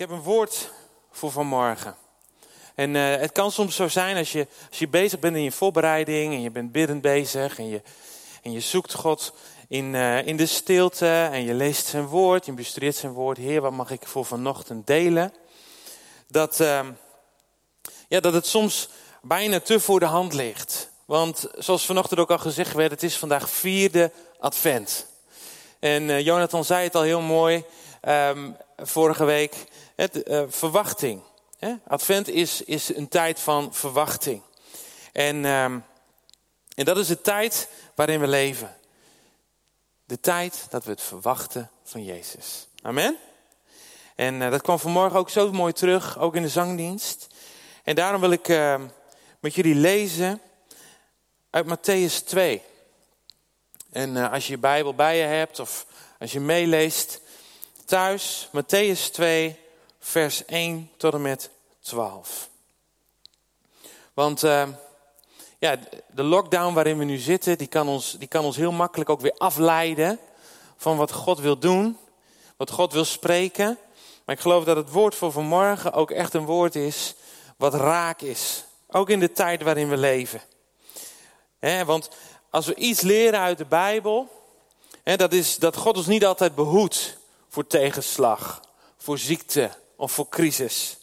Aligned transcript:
heb 0.00 0.10
een 0.10 0.22
woord 0.22 0.70
voor 1.10 1.30
vanmorgen. 1.30 1.96
En 2.74 2.94
uh, 2.94 3.16
het 3.16 3.32
kan 3.32 3.52
soms 3.52 3.76
zo 3.76 3.88
zijn 3.88 4.16
als 4.16 4.32
je, 4.32 4.46
als 4.68 4.78
je 4.78 4.88
bezig 4.88 5.18
bent 5.18 5.36
in 5.36 5.42
je 5.42 5.52
voorbereiding 5.52 6.34
en 6.34 6.42
je 6.42 6.50
bent 6.50 6.72
biddend 6.72 7.02
bezig 7.02 7.58
en 7.58 7.68
je, 7.68 7.82
en 8.42 8.52
je 8.52 8.60
zoekt 8.60 8.94
God 8.94 9.32
in, 9.68 9.94
uh, 9.94 10.26
in 10.26 10.36
de 10.36 10.46
stilte 10.46 11.28
en 11.32 11.44
je 11.44 11.54
leest 11.54 11.86
zijn 11.86 12.06
woord, 12.06 12.46
je 12.46 12.52
bestudeert 12.52 12.96
zijn 12.96 13.12
woord. 13.12 13.36
Heer, 13.36 13.60
wat 13.60 13.72
mag 13.72 13.90
ik 13.90 14.06
voor 14.06 14.24
vanochtend 14.24 14.86
delen? 14.86 15.32
Dat, 16.28 16.60
uh, 16.60 16.80
ja, 18.08 18.20
dat 18.20 18.32
het 18.32 18.46
soms 18.46 18.88
bijna 19.22 19.60
te 19.60 19.80
voor 19.80 20.00
de 20.00 20.06
hand 20.06 20.34
ligt. 20.34 20.90
Want 21.04 21.48
zoals 21.54 21.86
vanochtend 21.86 22.20
ook 22.20 22.30
al 22.30 22.38
gezegd 22.38 22.72
werd, 22.72 22.90
het 22.90 23.02
is 23.02 23.16
vandaag 23.16 23.50
vierde 23.50 24.12
advent. 24.38 25.06
En 25.78 26.22
Jonathan 26.22 26.64
zei 26.64 26.84
het 26.84 26.94
al 26.94 27.02
heel 27.02 27.20
mooi 27.20 27.64
um, 28.08 28.56
vorige 28.76 29.24
week. 29.24 29.54
Het, 30.00 30.28
uh, 30.28 30.42
verwachting. 30.48 31.22
Hè? 31.58 31.74
Advent 31.86 32.28
is, 32.28 32.62
is 32.62 32.96
een 32.96 33.08
tijd 33.08 33.40
van 33.40 33.74
verwachting. 33.74 34.42
En, 35.12 35.44
um, 35.44 35.84
en 36.74 36.84
dat 36.84 36.96
is 36.96 37.06
de 37.06 37.20
tijd 37.20 37.68
waarin 37.94 38.20
we 38.20 38.26
leven. 38.26 38.76
De 40.04 40.20
tijd 40.20 40.66
dat 40.70 40.84
we 40.84 40.90
het 40.90 41.00
verwachten 41.00 41.70
van 41.84 42.04
Jezus. 42.04 42.66
Amen. 42.82 43.16
En 44.14 44.40
uh, 44.40 44.50
dat 44.50 44.62
kwam 44.62 44.78
vanmorgen 44.78 45.18
ook 45.18 45.30
zo 45.30 45.52
mooi 45.52 45.72
terug, 45.72 46.18
ook 46.18 46.36
in 46.36 46.42
de 46.42 46.48
zangdienst. 46.48 47.26
En 47.84 47.94
daarom 47.94 48.20
wil 48.20 48.30
ik 48.30 48.48
uh, 48.48 48.80
met 49.40 49.54
jullie 49.54 49.74
lezen 49.74 50.40
uit 51.50 51.66
Matthäus 51.66 52.24
2. 52.24 52.62
En 53.90 54.16
uh, 54.16 54.32
als 54.32 54.46
je 54.46 54.52
je 54.52 54.58
Bijbel 54.58 54.94
bij 54.94 55.16
je 55.16 55.24
hebt 55.24 55.58
of 55.58 55.86
als 56.18 56.32
je 56.32 56.40
meeleest 56.40 57.20
thuis, 57.84 58.48
Matthäus 58.52 59.10
2, 59.12 59.58
vers 60.00 60.44
1 60.44 60.90
tot 60.96 61.14
en 61.14 61.22
met 61.22 61.50
12. 61.80 62.48
Want 64.14 64.44
uh, 64.44 64.68
ja, 65.58 65.78
de 66.06 66.22
lockdown 66.22 66.74
waarin 66.74 66.98
we 66.98 67.04
nu 67.04 67.16
zitten, 67.16 67.58
die 67.58 67.66
kan, 67.66 67.88
ons, 67.88 68.16
die 68.18 68.28
kan 68.28 68.44
ons 68.44 68.56
heel 68.56 68.72
makkelijk 68.72 69.10
ook 69.10 69.20
weer 69.20 69.34
afleiden 69.38 70.18
van 70.76 70.96
wat 70.96 71.12
God 71.12 71.38
wil 71.38 71.58
doen, 71.58 71.98
wat 72.56 72.70
God 72.70 72.92
wil 72.92 73.04
spreken. 73.04 73.78
Maar 74.24 74.34
ik 74.34 74.40
geloof 74.40 74.64
dat 74.64 74.76
het 74.76 74.90
woord 74.90 75.14
voor 75.14 75.32
vanmorgen 75.32 75.92
ook 75.92 76.10
echt 76.10 76.34
een 76.34 76.44
woord 76.44 76.74
is 76.74 77.14
wat 77.56 77.74
raak 77.74 78.20
is. 78.20 78.64
Ook 78.86 79.10
in 79.10 79.20
de 79.20 79.32
tijd 79.32 79.62
waarin 79.62 79.88
we 79.88 79.96
leven. 79.96 80.40
Want 81.86 82.08
als 82.50 82.66
we 82.66 82.74
iets 82.74 83.00
leren 83.00 83.40
uit 83.40 83.58
de 83.58 83.64
Bijbel, 83.64 84.28
he, 85.02 85.16
dat 85.16 85.32
is 85.32 85.56
dat 85.56 85.76
God 85.76 85.96
ons 85.96 86.06
niet 86.06 86.24
altijd 86.24 86.54
behoedt 86.54 87.16
voor 87.48 87.66
tegenslag, 87.66 88.60
voor 88.96 89.18
ziekte 89.18 89.70
of 90.00 90.12
voor 90.12 90.28
crisis. 90.28 90.96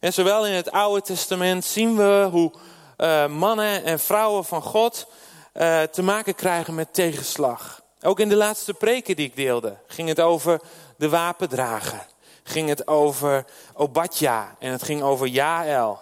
En 0.00 0.12
zowel 0.12 0.46
in 0.46 0.52
het 0.52 0.70
Oude 0.70 1.02
Testament 1.02 1.64
zien 1.64 1.96
we 1.96 2.28
hoe 2.30 2.52
uh, 2.98 3.26
mannen 3.26 3.84
en 3.84 4.00
vrouwen 4.00 4.44
van 4.44 4.62
God 4.62 5.06
uh, 5.54 5.82
te 5.82 6.02
maken 6.02 6.34
krijgen 6.34 6.74
met 6.74 6.94
tegenslag. 6.94 7.82
Ook 8.02 8.20
in 8.20 8.28
de 8.28 8.36
laatste 8.36 8.74
preken 8.74 9.16
die 9.16 9.26
ik 9.26 9.36
deelde 9.36 9.76
ging 9.86 10.08
het 10.08 10.20
over 10.20 10.60
de 10.96 11.08
wapendrager. 11.08 12.06
Ging 12.42 12.68
het 12.68 12.86
over 12.86 13.44
Obadja 13.74 14.56
en 14.58 14.72
het 14.72 14.82
ging 14.82 15.02
over 15.02 15.26
Jaël. 15.26 16.00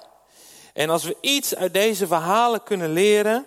En 0.73 0.91
als 0.91 1.05
we 1.05 1.17
iets 1.21 1.55
uit 1.55 1.75
deze 1.75 2.07
verhalen 2.07 2.63
kunnen 2.63 2.91
leren, 2.91 3.47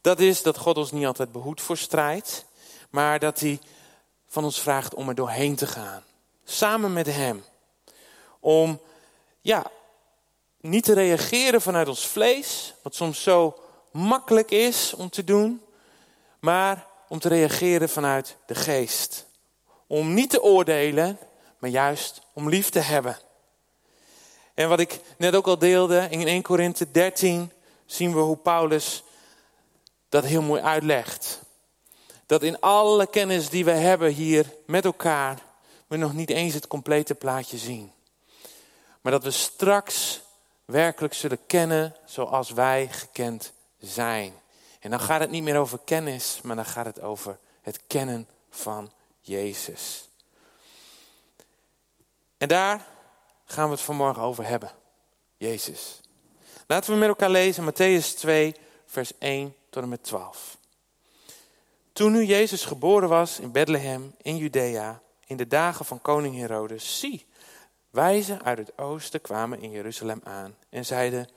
dat 0.00 0.20
is 0.20 0.42
dat 0.42 0.58
God 0.58 0.76
ons 0.76 0.92
niet 0.92 1.06
altijd 1.06 1.32
behoedt 1.32 1.60
voor 1.60 1.76
strijd, 1.76 2.44
maar 2.90 3.18
dat 3.18 3.40
hij 3.40 3.60
van 4.28 4.44
ons 4.44 4.60
vraagt 4.60 4.94
om 4.94 5.08
er 5.08 5.14
doorheen 5.14 5.56
te 5.56 5.66
gaan. 5.66 6.02
Samen 6.44 6.92
met 6.92 7.06
Hem. 7.06 7.44
Om, 8.40 8.80
ja, 9.40 9.70
niet 10.60 10.84
te 10.84 10.92
reageren 10.92 11.60
vanuit 11.60 11.88
ons 11.88 12.06
vlees, 12.06 12.74
wat 12.82 12.94
soms 12.94 13.22
zo 13.22 13.58
makkelijk 13.92 14.50
is 14.50 14.94
om 14.94 15.10
te 15.10 15.24
doen, 15.24 15.62
maar 16.40 16.86
om 17.08 17.18
te 17.18 17.28
reageren 17.28 17.88
vanuit 17.88 18.36
de 18.46 18.54
geest. 18.54 19.26
Om 19.86 20.14
niet 20.14 20.30
te 20.30 20.42
oordelen, 20.42 21.18
maar 21.58 21.70
juist 21.70 22.20
om 22.32 22.48
lief 22.48 22.68
te 22.70 22.78
hebben. 22.78 23.18
En 24.54 24.68
wat 24.68 24.80
ik 24.80 25.00
net 25.16 25.34
ook 25.34 25.46
al 25.46 25.58
deelde, 25.58 26.06
in 26.10 26.26
1 26.26 26.42
Korinthe 26.42 26.90
13 26.90 27.52
zien 27.86 28.14
we 28.14 28.20
hoe 28.20 28.36
Paulus 28.36 29.02
dat 30.08 30.24
heel 30.24 30.42
mooi 30.42 30.62
uitlegt 30.62 31.46
dat 32.28 32.42
in 32.42 32.60
alle 32.60 33.06
kennis 33.06 33.48
die 33.48 33.64
we 33.64 33.70
hebben 33.70 34.12
hier 34.12 34.52
met 34.66 34.84
elkaar, 34.84 35.42
we 35.86 35.96
nog 35.96 36.12
niet 36.12 36.30
eens 36.30 36.54
het 36.54 36.66
complete 36.66 37.14
plaatje 37.14 37.58
zien. 37.58 37.92
Maar 39.00 39.12
dat 39.12 39.22
we 39.22 39.30
straks 39.30 40.20
werkelijk 40.64 41.14
zullen 41.14 41.46
kennen 41.46 41.96
zoals 42.04 42.50
wij 42.50 42.88
gekend 42.90 43.52
zijn. 43.78 44.34
En 44.80 44.90
dan 44.90 45.00
gaat 45.00 45.20
het 45.20 45.30
niet 45.30 45.42
meer 45.42 45.56
over 45.56 45.78
kennis, 45.84 46.40
maar 46.42 46.56
dan 46.56 46.64
gaat 46.64 46.86
het 46.86 47.00
over 47.00 47.38
het 47.62 47.80
kennen 47.86 48.28
van 48.50 48.92
Jezus. 49.20 50.08
En 52.38 52.48
daar 52.48 52.86
gaan 53.44 53.64
we 53.64 53.70
het 53.70 53.80
vanmorgen 53.80 54.22
over 54.22 54.46
hebben. 54.46 54.70
Jezus. 55.36 56.00
Laten 56.66 56.92
we 56.92 56.98
met 56.98 57.08
elkaar 57.08 57.30
lezen 57.30 57.72
Matthäus 57.72 58.16
2, 58.16 58.54
vers 58.86 59.18
1 59.18 59.54
tot 59.70 59.82
en 59.82 59.88
met 59.88 60.02
12. 60.02 60.56
Toen 61.92 62.12
nu 62.12 62.24
Jezus 62.24 62.64
geboren 62.64 63.08
was 63.08 63.38
in 63.38 63.52
Bethlehem 63.52 64.14
in 64.22 64.36
Judea, 64.36 65.00
in 65.26 65.36
de 65.36 65.46
dagen 65.46 65.84
van 65.84 66.02
koning 66.02 66.36
Herodes, 66.36 66.98
zie, 66.98 67.26
wijzen 67.90 68.42
uit 68.42 68.58
het 68.58 68.78
oosten 68.78 69.20
kwamen 69.20 69.60
in 69.60 69.70
Jeruzalem 69.70 70.20
aan 70.24 70.56
en 70.70 70.86
zeiden, 70.86 71.28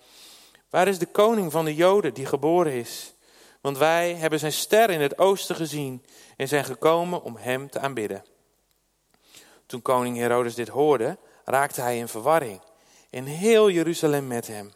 waar 0.70 0.88
is 0.88 1.00
de 1.00 1.06
koning 1.06 1.52
van 1.52 1.66
de 1.66 1.76
Joden 1.76 2.14
die 2.14 2.26
geboren 2.26 2.74
is? 2.74 3.14
Want 3.62 3.78
wij 3.78 4.14
hebben 4.14 4.40
zijn 4.40 4.52
ster 4.52 4.90
in 4.90 5.02
het 5.02 5.18
oosten 5.18 5.56
gezien 5.56 6.06
en 6.38 6.48
zijn 6.48 6.66
gekomen 6.66 7.24
om 7.24 7.36
hem 7.36 7.70
te 7.70 7.80
aanbidden. 7.80 8.24
Toen 9.66 9.82
koning 9.82 10.18
Herodes 10.18 10.56
dit 10.56 10.68
hoorde, 10.68 11.18
raakte 11.46 11.82
hij 11.82 11.98
in 11.98 12.08
verwarring 12.08 12.62
en 13.10 13.26
heel 13.26 13.70
Jeruzalem 13.70 14.28
met 14.28 14.48
hem. 14.48 14.74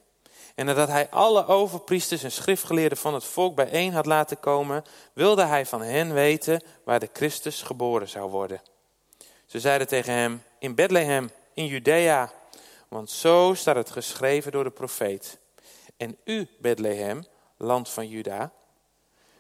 En 0.56 0.66
nadat 0.66 0.88
hij 0.88 1.10
alle 1.10 1.46
overpriesters 1.46 2.24
en 2.24 2.32
schriftgeleerden 2.32 2.98
van 2.98 3.14
het 3.14 3.24
volk 3.24 3.56
bijeen 3.56 3.94
had 3.94 4.06
laten 4.06 4.40
komen, 4.40 4.84
wilde 5.14 5.44
hij 5.44 5.66
van 5.66 5.82
hen 5.82 6.14
weten 6.14 6.62
waar 6.84 7.00
de 7.00 7.10
Christus 7.14 7.62
geboren 7.62 8.10
zou 8.10 8.30
worden. 8.30 8.62
Ze 9.46 9.60
zeiden 9.60 9.88
tegen 9.88 10.14
hem, 10.14 10.44
in 10.60 10.76
Bethlehem, 10.76 11.32
in 11.56 11.66
Judea, 11.66 12.32
want 12.88 13.10
zo 13.10 13.54
staat 13.56 13.76
het 13.76 13.90
geschreven 13.90 14.52
door 14.52 14.64
de 14.64 14.70
profeet. 14.70 15.40
En 15.98 16.18
u, 16.24 16.48
Bethlehem, 16.60 17.26
land 17.58 17.90
van 17.90 18.08
Juda, 18.08 18.52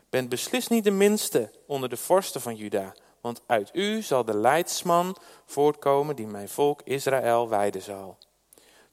bent 0.09 0.29
beslist 0.29 0.69
niet 0.69 0.83
de 0.83 0.91
minste 0.91 1.51
onder 1.67 1.89
de 1.89 1.97
vorsten 1.97 2.41
van 2.41 2.55
Juda, 2.55 2.93
want 3.21 3.41
uit 3.45 3.69
u 3.73 4.01
zal 4.01 4.25
de 4.25 4.37
leidsman 4.37 5.17
voortkomen 5.45 6.15
die 6.15 6.27
mijn 6.27 6.49
volk 6.49 6.81
Israël 6.83 7.49
wijden 7.49 7.81
zal. 7.81 8.17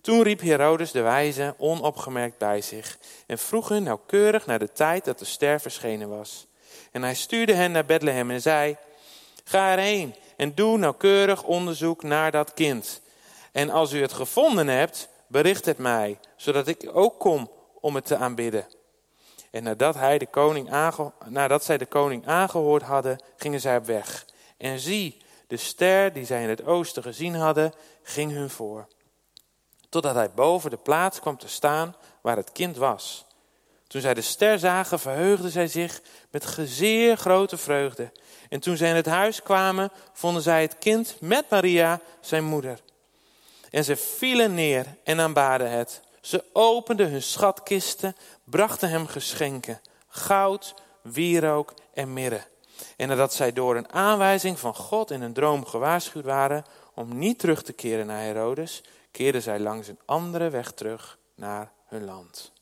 Toen 0.01 0.23
riep 0.23 0.41
Herodes 0.41 0.91
de 0.91 1.01
wijze 1.01 1.55
onopgemerkt 1.59 2.39
bij 2.39 2.61
zich 2.61 2.99
en 3.27 3.39
vroeg 3.39 3.69
hun 3.69 3.83
nauwkeurig 3.83 4.47
naar 4.47 4.59
de 4.59 4.73
tijd 4.73 5.05
dat 5.05 5.19
de 5.19 5.25
ster 5.25 5.61
verschenen 5.61 6.09
was. 6.09 6.47
En 6.91 7.03
hij 7.03 7.15
stuurde 7.15 7.55
hen 7.55 7.73
naar 7.73 7.85
Bethlehem 7.85 8.31
en 8.31 8.43
zei, 8.43 8.77
ga 9.45 9.73
erheen 9.73 10.15
en 10.37 10.55
doe 10.55 10.79
nauwkeurig 10.79 11.43
onderzoek 11.43 12.03
naar 12.03 12.31
dat 12.31 12.55
kind. 12.55 13.02
En 13.53 13.71
als 13.71 13.93
u 13.93 14.01
het 14.01 14.13
gevonden 14.13 14.69
hebt, 14.69 15.09
bericht 15.27 15.67
het 15.67 15.79
mij, 15.79 16.19
zodat 16.37 16.67
ik 16.67 16.91
ook 16.93 17.19
kom 17.19 17.51
om 17.81 17.95
het 17.95 18.05
te 18.05 18.17
aanbidden. 18.17 18.67
En 19.51 19.63
nadat, 19.63 19.95
hij 19.95 20.19
de 20.19 20.27
koning 20.27 20.71
nadat 21.29 21.65
zij 21.65 21.79
de 21.79 21.87
koning 21.87 22.27
aangehoord 22.27 22.83
hadden, 22.83 23.23
gingen 23.37 23.61
zij 23.61 23.77
op 23.77 23.85
weg. 23.85 24.27
En 24.57 24.79
zie, 24.79 25.23
de 25.47 25.57
ster 25.57 26.13
die 26.13 26.25
zij 26.25 26.43
in 26.43 26.49
het 26.49 26.65
oosten 26.65 27.03
gezien 27.03 27.35
hadden, 27.35 27.73
ging 28.03 28.33
hun 28.33 28.51
voor 28.51 28.89
totdat 29.93 30.15
hij 30.15 30.31
boven 30.31 30.71
de 30.71 30.77
plaats 30.77 31.21
kwam 31.21 31.39
te 31.39 31.49
staan 31.49 31.97
waar 32.21 32.37
het 32.37 32.53
kind 32.53 32.77
was. 32.77 33.27
Toen 33.87 34.01
zij 34.01 34.15
de 34.15 34.21
ster 34.21 34.59
zagen, 34.59 34.99
verheugden 34.99 35.51
zij 35.51 35.67
zich 35.67 36.01
met 36.31 36.57
zeer 36.65 37.17
grote 37.17 37.57
vreugde. 37.57 38.13
En 38.49 38.61
toen 38.61 38.77
zij 38.77 38.89
in 38.89 38.97
het 38.97 39.07
huis 39.07 39.43
kwamen, 39.43 39.91
vonden 40.13 40.43
zij 40.43 40.63
het 40.63 40.79
kind 40.79 41.17
met 41.21 41.51
Maria, 41.51 42.01
zijn 42.21 42.45
moeder. 42.45 42.79
En 43.73 43.85
ze 43.85 43.97
vielen 43.97 44.55
neer 44.55 44.97
en 45.05 45.21
aanbaden 45.21 45.71
het. 45.71 46.01
Ze 46.21 46.45
openden 46.53 47.11
hun 47.11 47.23
schatkisten, 47.23 48.17
brachten 48.45 48.89
hem 48.89 49.07
geschenken: 49.07 49.81
goud, 50.09 50.75
wierook 51.03 51.75
en 51.95 52.13
mirre. 52.13 52.45
En 52.97 53.09
nadat 53.09 53.35
zij 53.35 53.53
door 53.53 53.77
een 53.77 53.93
aanwijzing 53.93 54.59
van 54.59 54.75
God 54.75 55.11
in 55.11 55.23
een 55.23 55.33
droom 55.33 55.65
gewaarschuwd 55.65 56.25
waren 56.25 56.65
om 56.95 57.19
niet 57.19 57.39
terug 57.39 57.63
te 57.63 57.73
keren 57.73 58.07
naar 58.07 58.21
Herodes, 58.21 58.83
keerden 59.11 59.43
zij 59.43 59.61
langs 59.61 59.89
een 59.89 60.01
andere 60.05 60.51
weg 60.51 60.73
terug 60.73 61.19
naar 61.35 61.73
hun 61.87 62.05
land. 62.05 62.53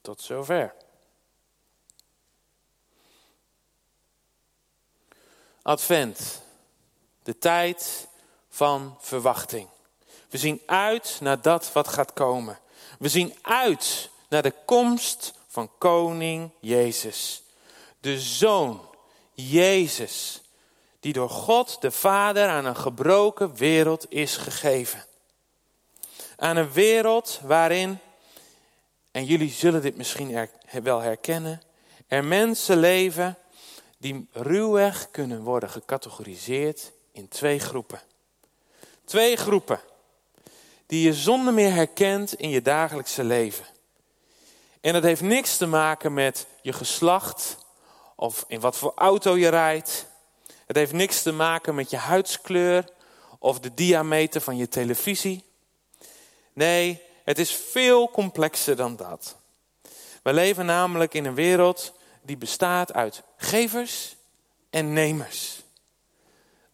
Tot 0.00 0.20
zover. 0.20 0.74
Advent, 5.62 6.42
de 7.22 7.38
tijd 7.38 8.08
van 8.56 8.96
verwachting. 9.00 9.68
We 10.30 10.38
zien 10.38 10.62
uit 10.66 11.18
naar 11.20 11.40
dat 11.40 11.72
wat 11.72 11.88
gaat 11.88 12.12
komen. 12.12 12.58
We 12.98 13.08
zien 13.08 13.34
uit 13.42 14.10
naar 14.28 14.42
de 14.42 14.54
komst 14.64 15.32
van 15.46 15.70
koning 15.78 16.50
Jezus. 16.60 17.42
De 18.00 18.20
zoon 18.20 18.80
Jezus, 19.32 20.40
die 21.00 21.12
door 21.12 21.30
God 21.30 21.80
de 21.80 21.90
Vader 21.90 22.48
aan 22.48 22.64
een 22.64 22.76
gebroken 22.76 23.54
wereld 23.54 24.06
is 24.08 24.36
gegeven. 24.36 25.04
Aan 26.36 26.56
een 26.56 26.72
wereld 26.72 27.40
waarin, 27.42 27.98
en 29.10 29.24
jullie 29.24 29.50
zullen 29.50 29.82
dit 29.82 29.96
misschien 29.96 30.48
wel 30.82 31.00
herkennen, 31.00 31.62
er 32.06 32.24
mensen 32.24 32.78
leven 32.78 33.38
die 33.98 34.28
ruwweg 34.32 35.10
kunnen 35.10 35.42
worden 35.42 35.70
gecategoriseerd 35.70 36.92
in 37.12 37.28
twee 37.28 37.58
groepen. 37.58 38.00
Twee 39.06 39.36
groepen 39.36 39.80
die 40.86 41.02
je 41.02 41.14
zonder 41.14 41.54
meer 41.54 41.72
herkent 41.72 42.34
in 42.34 42.48
je 42.48 42.62
dagelijkse 42.62 43.24
leven. 43.24 43.66
En 44.80 44.92
dat 44.92 45.02
heeft 45.02 45.20
niks 45.20 45.56
te 45.56 45.66
maken 45.66 46.14
met 46.14 46.46
je 46.62 46.72
geslacht 46.72 47.56
of 48.14 48.44
in 48.48 48.60
wat 48.60 48.76
voor 48.76 48.92
auto 48.94 49.36
je 49.36 49.48
rijdt. 49.48 50.06
Het 50.66 50.76
heeft 50.76 50.92
niks 50.92 51.22
te 51.22 51.32
maken 51.32 51.74
met 51.74 51.90
je 51.90 51.96
huidskleur 51.96 52.88
of 53.38 53.60
de 53.60 53.74
diameter 53.74 54.40
van 54.40 54.56
je 54.56 54.68
televisie. 54.68 55.44
Nee, 56.52 57.02
het 57.24 57.38
is 57.38 57.52
veel 57.52 58.10
complexer 58.10 58.76
dan 58.76 58.96
dat. 58.96 59.36
We 60.22 60.32
leven 60.32 60.66
namelijk 60.66 61.14
in 61.14 61.24
een 61.24 61.34
wereld 61.34 61.92
die 62.22 62.36
bestaat 62.36 62.92
uit 62.92 63.22
gevers 63.36 64.16
en 64.70 64.92
nemers. 64.92 65.62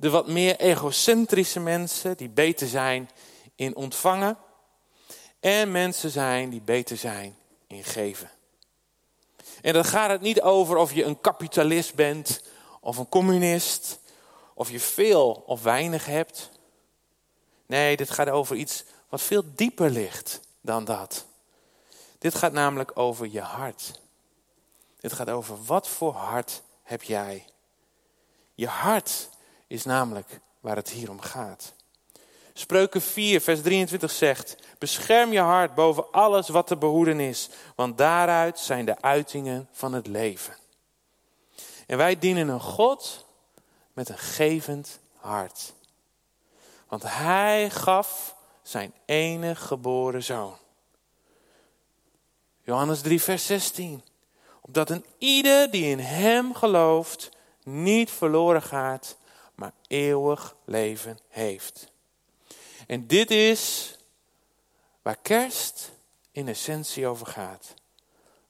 De 0.02 0.10
wat 0.10 0.26
meer 0.26 0.56
egocentrische 0.60 1.60
mensen 1.60 2.16
die 2.16 2.28
beter 2.28 2.68
zijn 2.68 3.10
in 3.54 3.76
ontvangen. 3.76 4.38
En 5.40 5.70
mensen 5.70 6.10
zijn 6.10 6.50
die 6.50 6.60
beter 6.60 6.96
zijn 6.96 7.36
in 7.66 7.84
geven. 7.84 8.30
En 9.60 9.72
dan 9.72 9.84
gaat 9.84 10.10
het 10.10 10.20
niet 10.20 10.40
over 10.40 10.76
of 10.76 10.92
je 10.92 11.04
een 11.04 11.20
kapitalist 11.20 11.94
bent 11.94 12.42
of 12.80 12.96
een 12.96 13.08
communist. 13.08 13.98
Of 14.54 14.70
je 14.70 14.80
veel 14.80 15.42
of 15.46 15.62
weinig 15.62 16.06
hebt. 16.06 16.50
Nee, 17.66 17.96
dit 17.96 18.10
gaat 18.10 18.28
over 18.28 18.56
iets 18.56 18.84
wat 19.08 19.22
veel 19.22 19.42
dieper 19.54 19.90
ligt 19.90 20.40
dan 20.60 20.84
dat. 20.84 21.26
Dit 22.18 22.34
gaat 22.34 22.52
namelijk 22.52 22.98
over 22.98 23.26
je 23.26 23.40
hart. 23.40 24.00
Dit 25.00 25.12
gaat 25.12 25.30
over 25.30 25.64
wat 25.64 25.88
voor 25.88 26.12
hart 26.12 26.62
heb 26.82 27.02
jij. 27.02 27.46
Je 28.54 28.66
hart 28.66 29.30
is 29.72 29.84
namelijk 29.84 30.40
waar 30.60 30.76
het 30.76 30.90
hier 30.90 31.10
om 31.10 31.20
gaat. 31.20 31.72
Spreuken 32.52 33.02
4, 33.02 33.40
vers 33.40 33.62
23 33.62 34.10
zegt: 34.10 34.56
Bescherm 34.78 35.32
je 35.32 35.40
hart 35.40 35.74
boven 35.74 36.10
alles 36.10 36.48
wat 36.48 36.66
te 36.66 36.76
behoeden 36.76 37.20
is, 37.20 37.48
want 37.76 37.98
daaruit 37.98 38.58
zijn 38.58 38.84
de 38.84 39.00
uitingen 39.00 39.68
van 39.70 39.92
het 39.92 40.06
leven. 40.06 40.56
En 41.86 41.96
wij 41.96 42.18
dienen 42.18 42.48
een 42.48 42.60
God 42.60 43.26
met 43.92 44.08
een 44.08 44.18
gevend 44.18 44.98
hart. 45.16 45.72
Want 46.88 47.02
Hij 47.06 47.70
gaf 47.70 48.36
zijn 48.62 48.94
enige 49.04 49.66
geboren 49.66 50.22
zoon. 50.22 50.56
Johannes 52.62 53.00
3, 53.00 53.22
vers 53.22 53.46
16. 53.46 54.02
Opdat 54.60 54.90
een 54.90 55.04
ieder 55.18 55.70
die 55.70 55.84
in 55.84 56.00
Hem 56.00 56.54
gelooft 56.54 57.30
niet 57.62 58.10
verloren 58.10 58.62
gaat, 58.62 59.16
maar 59.62 59.72
eeuwig 59.86 60.56
leven 60.64 61.18
heeft. 61.28 61.88
En 62.86 63.06
dit 63.06 63.30
is 63.30 63.94
waar 65.02 65.16
kerst 65.16 65.90
in 66.32 66.48
essentie 66.48 67.06
over 67.06 67.26
gaat. 67.26 67.74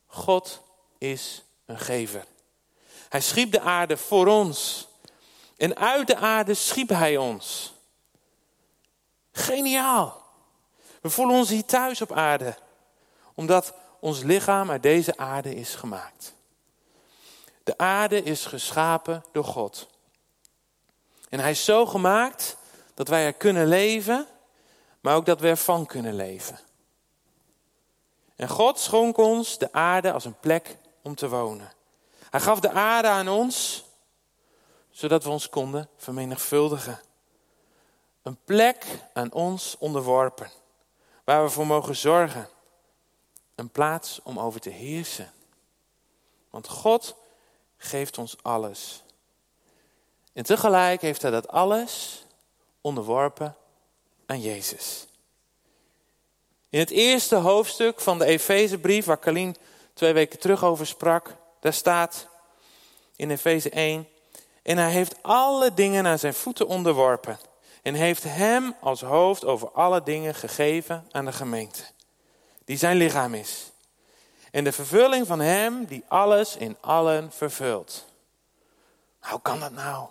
God 0.06 0.62
is 0.99 1.43
een 1.67 1.79
gever. 1.79 2.25
Hij 3.09 3.20
schiep 3.20 3.53
de 3.53 3.61
aarde 3.61 3.97
voor 3.97 4.26
ons. 4.26 4.88
En 5.56 5.76
uit 5.76 6.06
de 6.06 6.17
aarde 6.17 6.55
schiep 6.55 6.88
hij 6.88 7.17
ons. 7.17 7.73
Geniaal. 9.32 10.23
We 11.00 11.11
voelen 11.11 11.37
ons 11.37 11.49
hier 11.49 11.64
thuis 11.64 12.00
op 12.00 12.12
aarde. 12.12 12.56
Omdat 13.35 13.75
ons 14.00 14.23
lichaam 14.23 14.70
uit 14.70 14.82
deze 14.82 15.17
aarde 15.17 15.55
is 15.55 15.75
gemaakt. 15.75 16.35
De 17.64 17.79
aarde 17.79 18.23
is 18.23 18.47
geschapen 18.47 19.25
door 19.32 19.44
God. 19.44 19.91
En 21.32 21.40
hij 21.40 21.50
is 21.50 21.64
zo 21.64 21.87
gemaakt 21.87 22.56
dat 22.94 23.08
wij 23.08 23.25
er 23.25 23.32
kunnen 23.32 23.67
leven, 23.67 24.26
maar 25.00 25.17
ook 25.17 25.26
dat 25.26 25.40
we 25.40 25.49
ervan 25.49 25.87
kunnen 25.87 26.14
leven. 26.14 26.58
En 28.37 28.49
God 28.49 28.79
schonk 28.79 29.17
ons 29.17 29.58
de 29.58 29.73
aarde 29.73 30.12
als 30.12 30.25
een 30.25 30.40
plek 30.40 30.76
om 31.02 31.14
te 31.14 31.29
wonen. 31.29 31.73
Hij 32.31 32.40
gaf 32.40 32.61
de 32.61 32.70
aarde 32.70 33.08
aan 33.08 33.29
ons, 33.29 33.84
zodat 34.90 35.25
we 35.25 35.31
ons 35.31 35.49
konden 35.49 35.88
vermenigvuldigen. 35.96 37.00
Een 38.23 38.38
plek 38.44 38.87
aan 39.12 39.32
ons 39.32 39.76
onderworpen, 39.78 40.50
waar 41.25 41.43
we 41.43 41.50
voor 41.50 41.67
mogen 41.67 41.96
zorgen. 41.96 42.49
Een 43.55 43.70
plaats 43.70 44.20
om 44.23 44.38
over 44.38 44.61
te 44.61 44.70
heersen. 44.70 45.32
Want 46.50 46.69
God 46.69 47.17
geeft 47.76 48.19
ons 48.19 48.37
alles. 48.43 49.02
En 50.32 50.44
tegelijk 50.44 51.00
heeft 51.00 51.23
hij 51.23 51.31
dat 51.31 51.49
alles 51.49 52.25
onderworpen 52.81 53.56
aan 54.26 54.40
Jezus. 54.40 55.06
In 56.69 56.79
het 56.79 56.90
eerste 56.90 57.37
hoofdstuk 57.37 58.00
van 58.00 58.19
de 58.19 58.25
Efezebrief, 58.25 59.05
waar 59.05 59.17
Kalien 59.17 59.56
twee 59.94 60.12
weken 60.12 60.38
terug 60.38 60.64
over 60.64 60.87
sprak, 60.87 61.37
daar 61.61 61.73
staat 61.73 62.26
in 63.17 63.31
Efeze 63.31 63.70
1, 63.70 64.08
en 64.62 64.79
hij 64.79 64.90
heeft 64.90 65.23
alle 65.23 65.75
dingen 65.75 66.06
aan 66.06 66.19
zijn 66.19 66.35
voeten 66.35 66.67
onderworpen 66.67 67.38
en 67.82 67.94
heeft 67.94 68.23
hem 68.23 68.75
als 68.81 69.00
hoofd 69.00 69.44
over 69.44 69.70
alle 69.70 70.02
dingen 70.02 70.35
gegeven 70.35 71.08
aan 71.11 71.25
de 71.25 71.32
gemeente, 71.32 71.82
die 72.64 72.76
zijn 72.76 72.96
lichaam 72.96 73.35
is. 73.35 73.70
En 74.50 74.64
de 74.64 74.73
vervulling 74.73 75.26
van 75.26 75.40
hem 75.40 75.85
die 75.85 76.05
alles 76.08 76.56
in 76.56 76.76
allen 76.81 77.32
vervult. 77.32 78.05
Hoe 79.19 79.40
kan 79.43 79.61
dat 79.61 79.73
nou? 79.73 80.08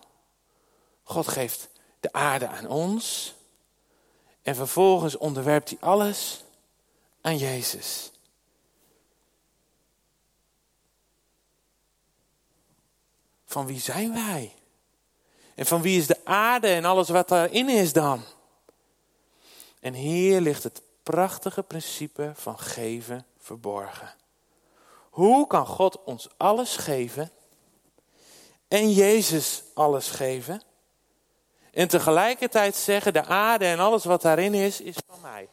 God 1.11 1.27
geeft 1.27 1.69
de 1.99 2.13
aarde 2.13 2.47
aan 2.47 2.67
ons. 2.67 3.35
En 4.41 4.55
vervolgens 4.55 5.17
onderwerpt 5.17 5.69
hij 5.69 5.77
alles 5.79 6.43
aan 7.21 7.37
Jezus. 7.37 8.11
Van 13.45 13.65
wie 13.65 13.79
zijn 13.79 14.13
wij? 14.13 14.55
En 15.55 15.65
van 15.65 15.81
wie 15.81 15.99
is 15.99 16.07
de 16.07 16.25
aarde 16.25 16.67
en 16.67 16.85
alles 16.85 17.09
wat 17.09 17.27
daarin 17.27 17.69
is 17.69 17.93
dan? 17.93 18.23
En 19.79 19.93
hier 19.93 20.41
ligt 20.41 20.63
het 20.63 20.81
prachtige 21.03 21.63
principe 21.63 22.31
van 22.35 22.59
geven 22.59 23.25
verborgen. 23.37 24.15
Hoe 25.09 25.47
kan 25.47 25.65
God 25.65 26.03
ons 26.03 26.29
alles 26.37 26.77
geven 26.77 27.31
en 28.67 28.91
Jezus 28.91 29.63
alles 29.73 30.09
geven? 30.09 30.61
En 31.71 31.87
tegelijkertijd 31.87 32.75
zeggen, 32.75 33.13
de 33.13 33.25
aarde 33.25 33.65
en 33.65 33.79
alles 33.79 34.03
wat 34.03 34.21
daarin 34.21 34.53
is, 34.53 34.81
is 34.81 34.95
van 35.07 35.21
mij. 35.21 35.49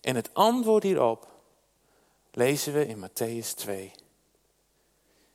En 0.00 0.14
het 0.14 0.34
antwoord 0.34 0.82
hierop 0.82 1.28
lezen 2.30 2.72
we 2.72 2.86
in 2.86 3.08
Matthäus 3.08 3.54
2. 3.54 3.92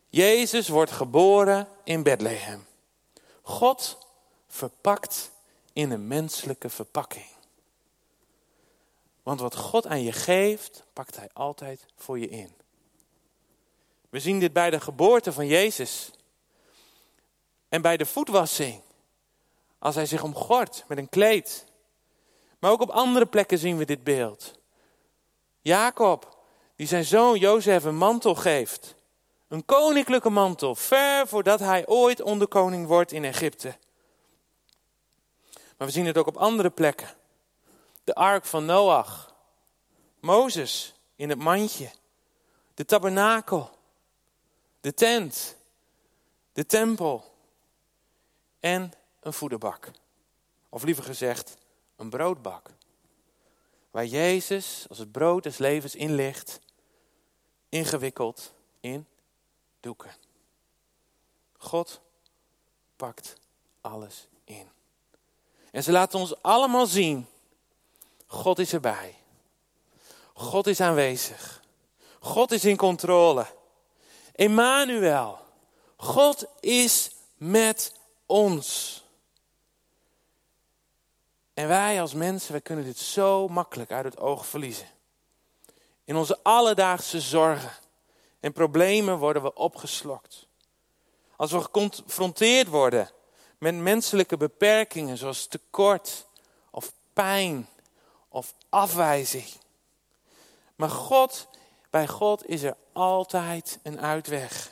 Jezus 0.10 0.68
wordt 0.68 0.92
geboren 0.92 1.68
in 1.84 2.04
Bethlehem. 2.04 2.66
God 3.42 3.98
verpakt 4.48 5.32
in 5.74 5.92
een 5.92 6.08
menselijke 6.08 6.70
verpakking. 6.70 7.26
Want 9.24 9.40
wat 9.40 9.56
God 9.56 9.88
aan 9.88 10.04
je 10.04 10.12
geeft, 10.12 10.84
pakt 10.94 11.16
Hij 11.16 11.30
altijd 11.34 11.86
voor 11.96 12.20
je 12.20 12.30
in. 12.30 12.54
We 14.10 14.20
zien 14.20 14.40
dit 14.40 14.54
bij 14.54 14.70
de 14.70 14.80
geboorte 14.80 15.34
van 15.34 15.48
Jezus. 15.48 16.12
En 17.74 17.82
bij 17.82 17.98
de 17.98 18.06
voetwassing. 18.06 18.82
Als 19.80 19.96
hij 19.96 20.06
zich 20.06 20.24
omgort 20.24 20.84
met 20.88 20.98
een 20.98 21.10
kleed. 21.10 21.66
Maar 22.60 22.72
ook 22.72 22.82
op 22.82 22.90
andere 22.90 23.26
plekken 23.26 23.58
zien 23.58 23.78
we 23.78 23.86
dit 23.86 24.04
beeld. 24.04 24.54
Jacob, 25.62 26.38
die 26.76 26.88
zijn 26.88 27.06
zoon 27.06 27.40
Jozef 27.40 27.84
een 27.84 27.96
mantel 27.96 28.36
geeft. 28.36 28.96
Een 29.48 29.66
koninklijke 29.66 30.30
mantel, 30.30 30.76
ver 30.76 31.28
voordat 31.28 31.60
hij 31.60 31.88
ooit 31.88 32.22
onderkoning 32.22 32.88
wordt 32.88 33.12
in 33.12 33.24
Egypte. 33.24 33.78
Maar 35.78 35.88
we 35.88 35.94
zien 35.94 36.06
het 36.06 36.18
ook 36.18 36.28
op 36.28 36.38
andere 36.38 36.70
plekken. 36.70 37.10
De 38.04 38.16
ark 38.16 38.46
van 38.46 38.66
Noach. 38.66 39.36
Mozes 40.20 40.94
in 41.16 41.30
het 41.30 41.40
mandje. 41.40 41.92
De 42.74 42.86
tabernakel. 42.86 43.70
De 44.82 44.94
tent. 44.94 45.56
De 46.52 46.66
tempel 46.66 47.32
en 48.64 48.94
een 49.20 49.34
voederbak. 49.34 49.92
Of 50.70 50.84
liever 50.84 51.04
gezegd, 51.04 51.58
een 51.96 52.10
broodbak. 52.10 52.70
Waar 53.92 54.06
Jezus 54.06 54.86
als 54.90 54.98
het 54.98 55.12
brood 55.12 55.44
des 55.44 55.58
levens 55.58 55.96
in 55.96 56.16
ligt, 56.16 56.60
ingewikkeld 57.70 58.54
in 58.80 59.08
doeken. 59.80 60.12
God 61.58 62.02
pakt 62.96 63.34
alles 63.82 64.28
in. 64.44 64.70
En 65.72 65.84
ze 65.84 65.92
laten 65.92 66.20
ons 66.20 66.42
allemaal 66.42 66.86
zien, 66.86 67.28
God 68.26 68.60
is 68.60 68.74
erbij. 68.74 69.16
God 70.34 70.68
is 70.68 70.82
aanwezig. 70.82 71.64
God 72.20 72.52
is 72.52 72.66
in 72.66 72.78
controle. 72.78 73.46
Emmanuel, 74.36 75.40
God 75.96 76.46
is 76.60 77.12
met 77.38 78.02
ons. 78.34 79.02
En 81.54 81.68
wij 81.68 82.02
als 82.02 82.14
mensen, 82.14 82.52
wij 82.52 82.62
kunnen 82.62 82.86
dit 82.86 82.98
zo 82.98 83.48
makkelijk 83.48 83.92
uit 83.92 84.06
het 84.06 84.20
oog 84.20 84.46
verliezen. 84.46 84.88
In 86.04 86.16
onze 86.16 86.40
alledaagse 86.44 87.22
zorgen 87.22 87.72
en 88.40 88.54
problemen 88.54 89.18
worden 89.18 89.42
we 89.42 89.54
opgeslokt. 89.54 90.48
Als 91.36 91.52
we 91.52 91.62
geconfronteerd 91.62 92.68
worden 92.68 93.10
met 93.58 93.76
menselijke 93.76 94.38
beperkingen 94.38 95.18
zoals 95.18 95.48
tekort 95.48 96.28
of 96.72 96.94
pijn 97.14 97.68
of 98.30 98.54
afwijzing. 98.70 99.48
Maar 100.76 100.90
God, 100.90 101.48
bij 101.90 102.08
God 102.08 102.48
is 102.48 102.64
er 102.64 102.76
altijd 102.92 103.80
een 103.84 104.02
uitweg. 104.02 104.72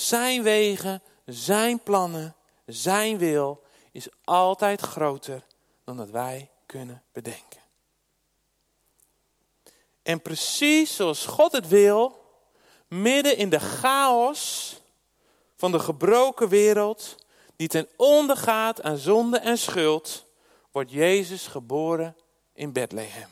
Zijn 0.00 0.42
wegen, 0.42 1.02
zijn 1.24 1.82
plannen, 1.82 2.36
zijn 2.66 3.18
wil 3.18 3.62
is 3.92 4.08
altijd 4.24 4.80
groter 4.80 5.46
dan 5.84 5.96
dat 5.96 6.10
wij 6.10 6.50
kunnen 6.66 7.02
bedenken. 7.12 7.60
En 10.02 10.22
precies 10.22 10.96
zoals 10.96 11.26
God 11.26 11.52
het 11.52 11.68
wil, 11.68 12.24
midden 12.88 13.36
in 13.36 13.50
de 13.50 13.60
chaos 13.60 14.76
van 15.56 15.72
de 15.72 15.78
gebroken 15.78 16.48
wereld, 16.48 17.16
die 17.56 17.68
ten 17.68 17.88
onder 17.96 18.36
gaat 18.36 18.82
aan 18.82 18.96
zonde 18.96 19.38
en 19.38 19.58
schuld, 19.58 20.26
wordt 20.70 20.90
Jezus 20.90 21.46
geboren 21.46 22.16
in 22.52 22.72
Bethlehem. 22.72 23.28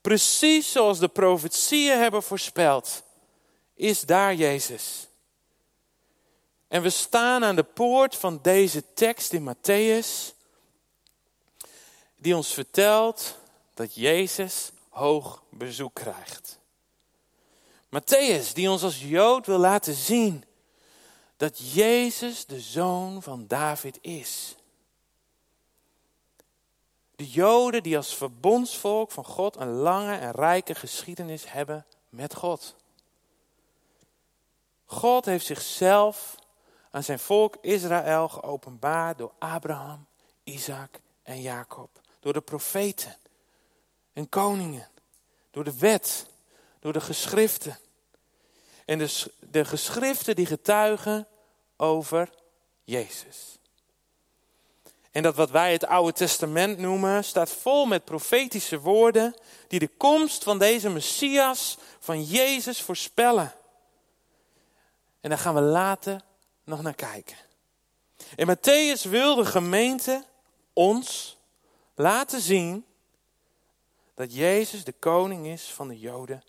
Precies 0.00 0.72
zoals 0.72 0.98
de 0.98 1.08
profetieën 1.08 1.98
hebben 1.98 2.22
voorspeld, 2.22 3.02
is 3.74 4.00
daar 4.00 4.34
Jezus. 4.34 5.08
En 6.68 6.82
we 6.82 6.90
staan 6.90 7.44
aan 7.44 7.56
de 7.56 7.64
poort 7.64 8.16
van 8.16 8.38
deze 8.42 8.92
tekst 8.94 9.32
in 9.32 9.54
Matthäus, 9.54 10.34
die 12.16 12.36
ons 12.36 12.52
vertelt 12.52 13.38
dat 13.74 13.94
Jezus 13.94 14.70
hoog 14.88 15.42
bezoek 15.50 15.94
krijgt. 15.94 16.58
Matthäus, 17.88 18.52
die 18.52 18.70
ons 18.70 18.82
als 18.82 19.02
Jood 19.02 19.46
wil 19.46 19.58
laten 19.58 19.94
zien 19.94 20.44
dat 21.36 21.72
Jezus 21.72 22.46
de 22.46 22.60
zoon 22.60 23.22
van 23.22 23.46
David 23.46 23.98
is. 24.00 24.56
De 27.16 27.30
Joden 27.30 27.82
die 27.82 27.96
als 27.96 28.14
verbondsvolk 28.14 29.10
van 29.10 29.24
God 29.24 29.56
een 29.56 29.72
lange 29.72 30.16
en 30.16 30.30
rijke 30.30 30.74
geschiedenis 30.74 31.52
hebben 31.52 31.86
met 32.08 32.34
God. 32.34 32.74
God 34.84 35.24
heeft 35.24 35.46
zichzelf 35.46 36.34
aan 36.94 37.02
zijn 37.02 37.18
volk 37.18 37.56
Israël 37.60 38.28
geopenbaard 38.28 39.18
door 39.18 39.32
Abraham, 39.38 40.06
Isaac 40.44 41.00
en 41.22 41.40
Jacob. 41.40 42.00
Door 42.20 42.32
de 42.32 42.40
profeten 42.40 43.16
en 44.12 44.28
koningen. 44.28 44.88
Door 45.50 45.64
de 45.64 45.78
wet. 45.78 46.26
Door 46.80 46.92
de 46.92 47.00
geschriften. 47.00 47.78
En 48.84 48.98
de, 49.38 49.64
geschriften 49.64 50.36
die 50.36 50.46
getuigen 50.46 51.26
over 51.76 52.30
Jezus. 52.84 53.58
En 55.10 55.22
dat 55.22 55.34
wat 55.34 55.50
wij 55.50 55.72
het 55.72 55.86
Oude 55.86 56.12
Testament 56.12 56.78
noemen, 56.78 57.24
staat 57.24 57.50
vol 57.50 57.86
met 57.86 58.04
profetische 58.04 58.80
woorden 58.80 59.34
die 59.68 59.78
de 59.78 59.88
komst 59.88 60.42
van 60.42 60.58
deze 60.58 60.90
Messias, 60.90 61.78
van 61.98 62.22
Jezus, 62.22 62.82
voorspellen. 62.82 63.54
En 65.20 65.28
daar 65.28 65.38
gaan 65.38 65.54
we 65.54 65.60
later 65.60 66.20
nog 66.64 66.82
naar 66.82 66.94
kijken. 66.94 67.36
En 68.36 68.56
Matthäus 68.56 69.08
wil 69.08 69.34
de 69.34 69.44
gemeente 69.44 70.24
ons 70.72 71.38
laten 71.94 72.40
zien 72.40 72.84
dat 74.14 74.34
Jezus 74.34 74.84
de 74.84 74.92
koning 74.92 75.46
is 75.46 75.62
van 75.62 75.88
de 75.88 75.98
Joden, 75.98 76.42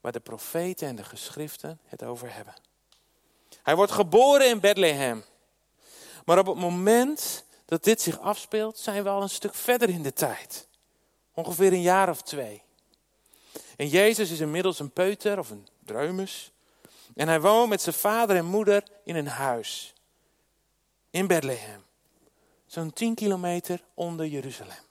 waar 0.00 0.12
de 0.12 0.20
profeten 0.20 0.88
en 0.88 0.96
de 0.96 1.04
geschriften 1.04 1.80
het 1.84 2.02
over 2.02 2.34
hebben. 2.34 2.54
Hij 3.62 3.76
wordt 3.76 3.92
geboren 3.92 4.48
in 4.48 4.60
Bethlehem. 4.60 5.24
Maar 6.24 6.38
op 6.38 6.46
het 6.46 6.56
moment 6.56 7.44
dat 7.64 7.84
dit 7.84 8.00
zich 8.00 8.20
afspeelt, 8.20 8.78
zijn 8.78 9.02
we 9.02 9.08
al 9.08 9.22
een 9.22 9.30
stuk 9.30 9.54
verder 9.54 9.88
in 9.88 10.02
de 10.02 10.12
tijd. 10.12 10.68
Ongeveer 11.34 11.72
een 11.72 11.82
jaar 11.82 12.08
of 12.08 12.22
twee. 12.22 12.62
En 13.76 13.88
Jezus 13.88 14.30
is 14.30 14.40
inmiddels 14.40 14.78
een 14.78 14.90
peuter 14.90 15.38
of 15.38 15.50
een 15.50 15.68
dreumes. 15.84 16.52
En 17.14 17.28
hij 17.28 17.40
woont 17.40 17.68
met 17.68 17.82
zijn 17.82 17.94
vader 17.94 18.36
en 18.36 18.44
moeder 18.44 18.82
in 19.04 19.16
een 19.16 19.28
huis. 19.28 19.94
In 21.10 21.26
Bethlehem. 21.26 21.84
Zo'n 22.66 22.92
10 22.92 23.14
kilometer 23.14 23.84
onder 23.94 24.26
Jeruzalem. 24.26 24.82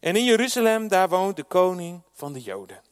En 0.00 0.16
in 0.16 0.24
Jeruzalem, 0.24 0.88
daar 0.88 1.08
woont 1.08 1.36
de 1.36 1.44
koning 1.44 2.02
van 2.12 2.32
de 2.32 2.40
Joden. 2.40 2.82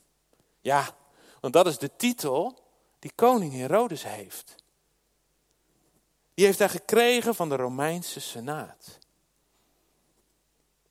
Ja, 0.60 0.96
want 1.40 1.52
dat 1.52 1.66
is 1.66 1.78
de 1.78 1.90
titel 1.96 2.58
die 2.98 3.12
koning 3.14 3.52
Herodes 3.52 4.02
heeft. 4.04 4.54
Die 6.34 6.44
heeft 6.44 6.58
hij 6.58 6.68
gekregen 6.68 7.34
van 7.34 7.48
de 7.48 7.56
Romeinse 7.56 8.20
Senaat. 8.20 8.98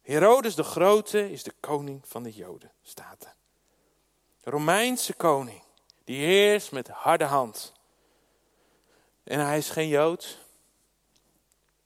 Herodes 0.02 0.56
de 0.56 0.64
Grote 0.64 1.32
is 1.32 1.44
de 1.44 1.54
koning 1.60 2.02
van 2.06 2.24
de 2.24 2.32
Joden, 2.32 2.72
staat 2.82 3.24
er. 3.24 3.36
Romeinse 4.44 5.14
koning, 5.14 5.64
die 6.04 6.26
heerst 6.26 6.72
met 6.72 6.88
harde 6.88 7.24
hand. 7.24 7.74
En 9.24 9.40
hij 9.40 9.58
is 9.58 9.70
geen 9.70 9.88
Jood. 9.88 10.40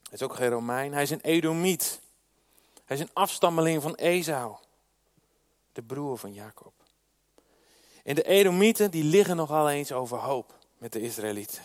Hij 0.04 0.14
is 0.14 0.24
ook 0.24 0.36
geen 0.36 0.50
Romein. 0.50 0.94
Hij 0.94 1.04
is 1.04 1.10
een 1.10 1.22
Edomiet. 1.22 2.02
Hij 2.86 2.96
is 2.96 3.02
een 3.02 3.14
afstammeling 3.14 3.82
van 3.82 3.96
Esau, 3.96 4.56
de 5.72 5.82
broer 5.82 6.18
van 6.18 6.34
Jacob. 6.34 6.74
En 8.04 8.16
de 8.16 8.24
Edomieten 8.24 8.92
die 8.92 9.04
liggen 9.04 9.36
nogal 9.36 9.70
eens 9.70 9.92
overhoop 9.92 10.54
met 10.78 10.92
de 10.92 11.02
Israëlieten. 11.02 11.64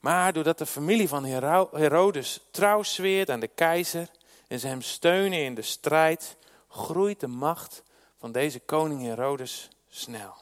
Maar 0.00 0.32
doordat 0.32 0.58
de 0.58 0.66
familie 0.66 1.08
van 1.08 1.24
Herodes 1.24 2.40
trouw 2.50 2.82
zweert 2.82 3.30
aan 3.30 3.40
de 3.40 3.48
keizer 3.48 4.10
en 4.48 4.60
ze 4.60 4.66
hem 4.66 4.82
steunen 4.82 5.44
in 5.44 5.54
de 5.54 5.62
strijd, 5.62 6.36
groeit 6.68 7.20
de 7.20 7.26
macht 7.26 7.82
van 8.18 8.32
deze 8.32 8.60
koning 8.60 9.02
Herodes 9.02 9.68
snel. 9.88 10.34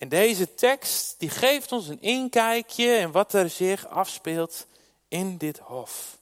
En 0.00 0.08
deze 0.08 0.54
tekst 0.54 1.14
die 1.18 1.30
geeft 1.30 1.72
ons 1.72 1.88
een 1.88 2.00
inkijkje 2.00 2.96
in 2.96 3.12
wat 3.12 3.32
er 3.32 3.50
zich 3.50 3.86
afspeelt 3.86 4.66
in 5.08 5.36
dit 5.36 5.58
hof. 5.58 6.18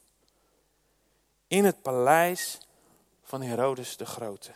In 1.47 1.65
het 1.65 1.81
paleis 1.81 2.57
van 3.23 3.41
Herodes 3.41 3.97
de 3.97 4.05
Grote. 4.05 4.51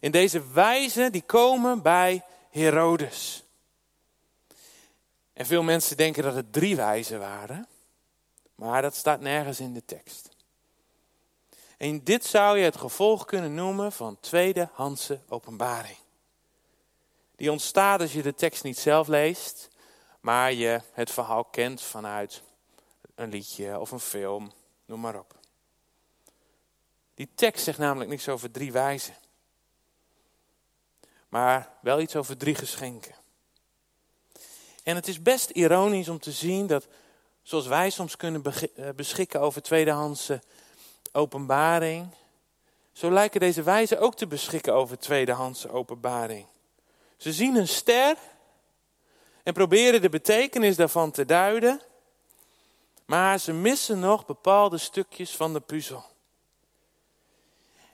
In 0.00 0.10
deze 0.10 0.52
wijzen 0.52 1.12
die 1.12 1.22
komen 1.22 1.82
bij 1.82 2.24
Herodes. 2.50 3.44
En 5.32 5.46
veel 5.46 5.62
mensen 5.62 5.96
denken 5.96 6.22
dat 6.22 6.34
het 6.34 6.52
drie 6.52 6.76
wijzen 6.76 7.18
waren, 7.18 7.68
maar 8.54 8.82
dat 8.82 8.94
staat 8.94 9.20
nergens 9.20 9.60
in 9.60 9.74
de 9.74 9.84
tekst. 9.84 10.28
En 11.76 12.04
dit 12.04 12.24
zou 12.24 12.58
je 12.58 12.64
het 12.64 12.76
gevolg 12.76 13.24
kunnen 13.24 13.54
noemen 13.54 13.92
van 13.92 14.20
tweedehandse 14.20 15.20
openbaring. 15.28 15.96
Die 17.36 17.50
ontstaat 17.50 18.00
als 18.00 18.12
je 18.12 18.22
de 18.22 18.34
tekst 18.34 18.64
niet 18.64 18.78
zelf 18.78 19.08
leest, 19.08 19.68
maar 20.20 20.52
je 20.52 20.80
het 20.92 21.10
verhaal 21.10 21.44
kent 21.44 21.82
vanuit 21.82 22.42
een 23.14 23.30
liedje 23.30 23.80
of 23.80 23.90
een 23.90 24.00
film, 24.00 24.52
noem 24.86 25.00
maar 25.00 25.18
op. 25.18 25.34
Die 27.14 27.28
tekst 27.34 27.64
zegt 27.64 27.78
namelijk 27.78 28.10
niks 28.10 28.28
over 28.28 28.50
drie 28.50 28.72
wijzen, 28.72 29.14
maar 31.28 31.72
wel 31.80 32.00
iets 32.00 32.16
over 32.16 32.36
drie 32.36 32.54
geschenken. 32.54 33.14
En 34.82 34.94
het 34.94 35.08
is 35.08 35.22
best 35.22 35.50
ironisch 35.50 36.08
om 36.08 36.18
te 36.18 36.32
zien 36.32 36.66
dat, 36.66 36.86
zoals 37.42 37.66
wij 37.66 37.90
soms 37.90 38.16
kunnen 38.16 38.42
eh, 38.44 38.88
beschikken 38.96 39.40
over 39.40 39.62
tweedehandse 39.62 40.42
openbaring, 41.12 42.08
zo 42.92 43.10
lijken 43.10 43.40
deze 43.40 43.62
wijzen 43.62 44.00
ook 44.00 44.16
te 44.16 44.26
beschikken 44.26 44.74
over 44.74 44.98
tweedehandse 44.98 45.70
openbaring. 45.70 46.46
Ze 47.16 47.32
zien 47.32 47.56
een 47.56 47.68
ster 47.68 48.16
en 49.42 49.52
proberen 49.52 50.02
de 50.02 50.08
betekenis 50.08 50.76
daarvan 50.76 51.10
te 51.10 51.24
duiden, 51.24 51.80
maar 53.04 53.38
ze 53.38 53.52
missen 53.52 53.98
nog 53.98 54.26
bepaalde 54.26 54.78
stukjes 54.78 55.36
van 55.36 55.52
de 55.52 55.60
puzzel. 55.60 56.04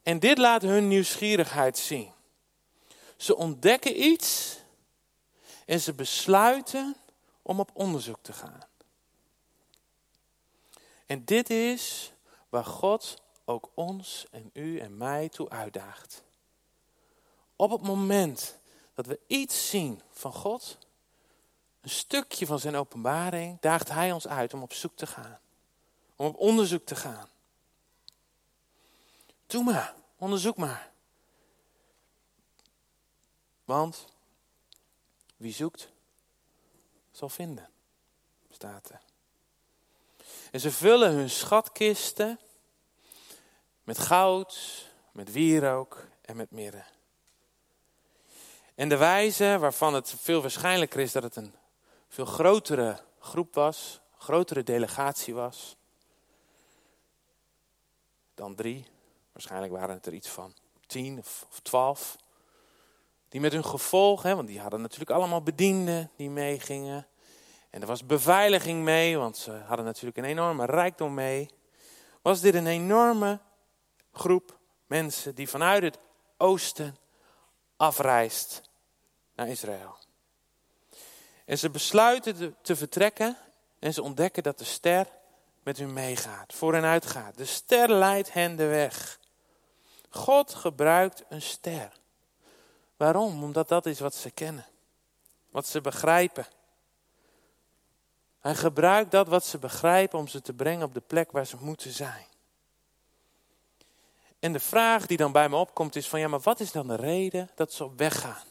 En 0.03 0.19
dit 0.19 0.39
laat 0.39 0.63
hun 0.63 0.89
nieuwsgierigheid 0.89 1.79
zien. 1.79 2.13
Ze 3.17 3.37
ontdekken 3.37 4.03
iets 4.03 4.59
en 5.67 5.81
ze 5.81 5.93
besluiten 5.93 6.97
om 7.43 7.61
op 7.61 7.71
onderzoek 7.73 8.19
te 8.23 8.33
gaan. 8.33 8.61
En 11.07 11.25
dit 11.25 11.51
is 11.51 12.13
waar 12.49 12.65
God 12.65 13.23
ook 13.45 13.71
ons 13.75 14.27
en 14.31 14.51
u 14.53 14.79
en 14.79 14.97
mij 14.97 15.29
toe 15.29 15.49
uitdaagt. 15.49 16.23
Op 17.57 17.71
het 17.71 17.83
moment 17.83 18.60
dat 19.03 19.19
we 19.19 19.21
iets 19.27 19.69
zien 19.71 20.03
van 20.11 20.33
God, 20.33 20.79
een 21.81 21.91
stukje 21.91 22.47
van 22.47 22.59
zijn 22.59 22.77
openbaring, 22.77 23.61
daagt 23.61 23.89
Hij 23.89 24.13
ons 24.13 24.29
uit 24.29 24.55
om 24.55 24.63
op 24.63 24.73
zoek 24.73 24.97
te 24.97 25.07
gaan. 25.07 25.39
Om 26.17 26.27
op 26.27 26.37
onderzoek 26.37 26.87
te 26.87 26.97
gaan. 26.97 27.29
Doe 29.47 29.65
maar, 29.65 29.95
onderzoek 30.17 30.57
maar. 30.57 30.91
Want 33.65 34.07
wie 35.37 35.53
zoekt, 35.53 35.89
zal 37.11 37.29
vinden, 37.29 37.69
staat 38.51 38.89
er. 38.89 39.01
En 40.51 40.61
ze 40.61 40.71
vullen 40.71 41.13
hun 41.13 41.31
schatkisten 41.31 42.41
met 43.85 43.99
goud, 43.99 44.87
met 45.13 45.33
wierook 45.33 46.07
en 46.21 46.37
met 46.37 46.51
mirre. 46.51 46.85
En 48.81 48.89
de 48.89 48.97
wijze, 48.97 49.57
waarvan 49.59 49.95
het 49.95 50.15
veel 50.19 50.41
waarschijnlijker 50.41 51.01
is 51.01 51.13
dat 51.13 51.23
het 51.23 51.37
een 51.37 51.55
veel 52.09 52.25
grotere 52.25 53.01
groep 53.19 53.55
was, 53.55 54.01
grotere 54.19 54.63
delegatie 54.63 55.35
was 55.35 55.77
dan 58.35 58.55
drie. 58.55 58.87
Waarschijnlijk 59.33 59.73
waren 59.73 59.95
het 59.95 60.07
er 60.07 60.13
iets 60.13 60.29
van 60.29 60.55
tien 60.87 61.19
of, 61.19 61.47
twaalf. 61.63 62.17
Die 63.29 63.41
met 63.41 63.53
hun 63.53 63.65
gevolg, 63.65 64.23
hè, 64.23 64.35
want 64.35 64.49
die 64.49 64.61
hadden 64.61 64.81
natuurlijk 64.81 65.11
allemaal 65.11 65.43
bedienden 65.43 66.11
die 66.17 66.31
meegingen. 66.31 67.07
En 67.71 67.81
er 67.81 67.87
was 67.87 68.07
beveiliging 68.07 68.83
mee, 68.83 69.19
want 69.19 69.37
ze 69.37 69.53
hadden 69.53 69.87
natuurlijk 69.87 70.17
een 70.17 70.25
enorme 70.25 70.67
rijkdom 70.67 71.15
mee. 71.15 71.51
Was 72.23 72.41
dit 72.41 72.55
een 72.55 72.67
enorme 72.67 73.41
groep 74.13 74.59
mensen 74.87 75.35
die 75.35 75.49
vanuit 75.49 75.83
het 75.83 75.99
oosten 76.37 76.97
afreist 77.77 78.69
Israël. 79.49 79.97
En 81.45 81.59
ze 81.59 81.71
besluiten 81.71 82.57
te 82.63 82.77
vertrekken 82.77 83.37
en 83.79 83.95
ze 83.95 84.03
ontdekken 84.03 84.43
dat 84.43 84.59
de 84.59 84.65
ster 84.65 85.07
met 85.63 85.79
hun 85.79 85.93
meegaat, 85.93 86.53
voor 86.53 86.73
hen 86.73 86.85
uitgaat. 86.85 87.37
De 87.37 87.45
ster 87.45 87.93
leidt 87.93 88.33
hen 88.33 88.57
de 88.57 88.67
weg. 88.67 89.19
God 90.09 90.55
gebruikt 90.55 91.25
een 91.29 91.43
ster. 91.43 91.93
Waarom? 92.97 93.43
Omdat 93.43 93.69
dat 93.69 93.87
is 93.87 94.01
wat 94.01 94.15
ze 94.15 94.31
kennen, 94.31 94.67
wat 95.51 95.67
ze 95.67 95.81
begrijpen. 95.81 96.47
Hij 98.41 98.55
gebruikt 98.55 99.11
dat 99.11 99.29
wat 99.29 99.45
ze 99.45 99.59
begrijpen 99.59 100.19
om 100.19 100.29
ze 100.29 100.43
te 100.43 100.53
brengen 100.53 100.87
op 100.87 100.95
de 100.95 101.01
plek 101.01 101.33
waar 101.33 101.47
ze 101.47 101.57
moeten 101.61 101.93
zijn. 101.93 102.27
En 104.39 104.53
de 104.53 104.61
vraag 104.61 105.07
die 105.07 105.17
dan 105.17 105.33
bij 105.33 105.49
me 105.49 105.57
opkomt 105.57 105.97
is 105.97 106.09
van 106.09 106.21
ja, 106.21 106.29
maar 106.29 106.41
wat 106.41 106.61
is 106.61 106.73
dan 106.73 106.87
de 106.87 106.97
reden 106.97 107.51
dat 107.55 107.73
ze 107.73 107.85
op 107.85 107.99
weg 107.99 108.21
gaan? 108.21 108.50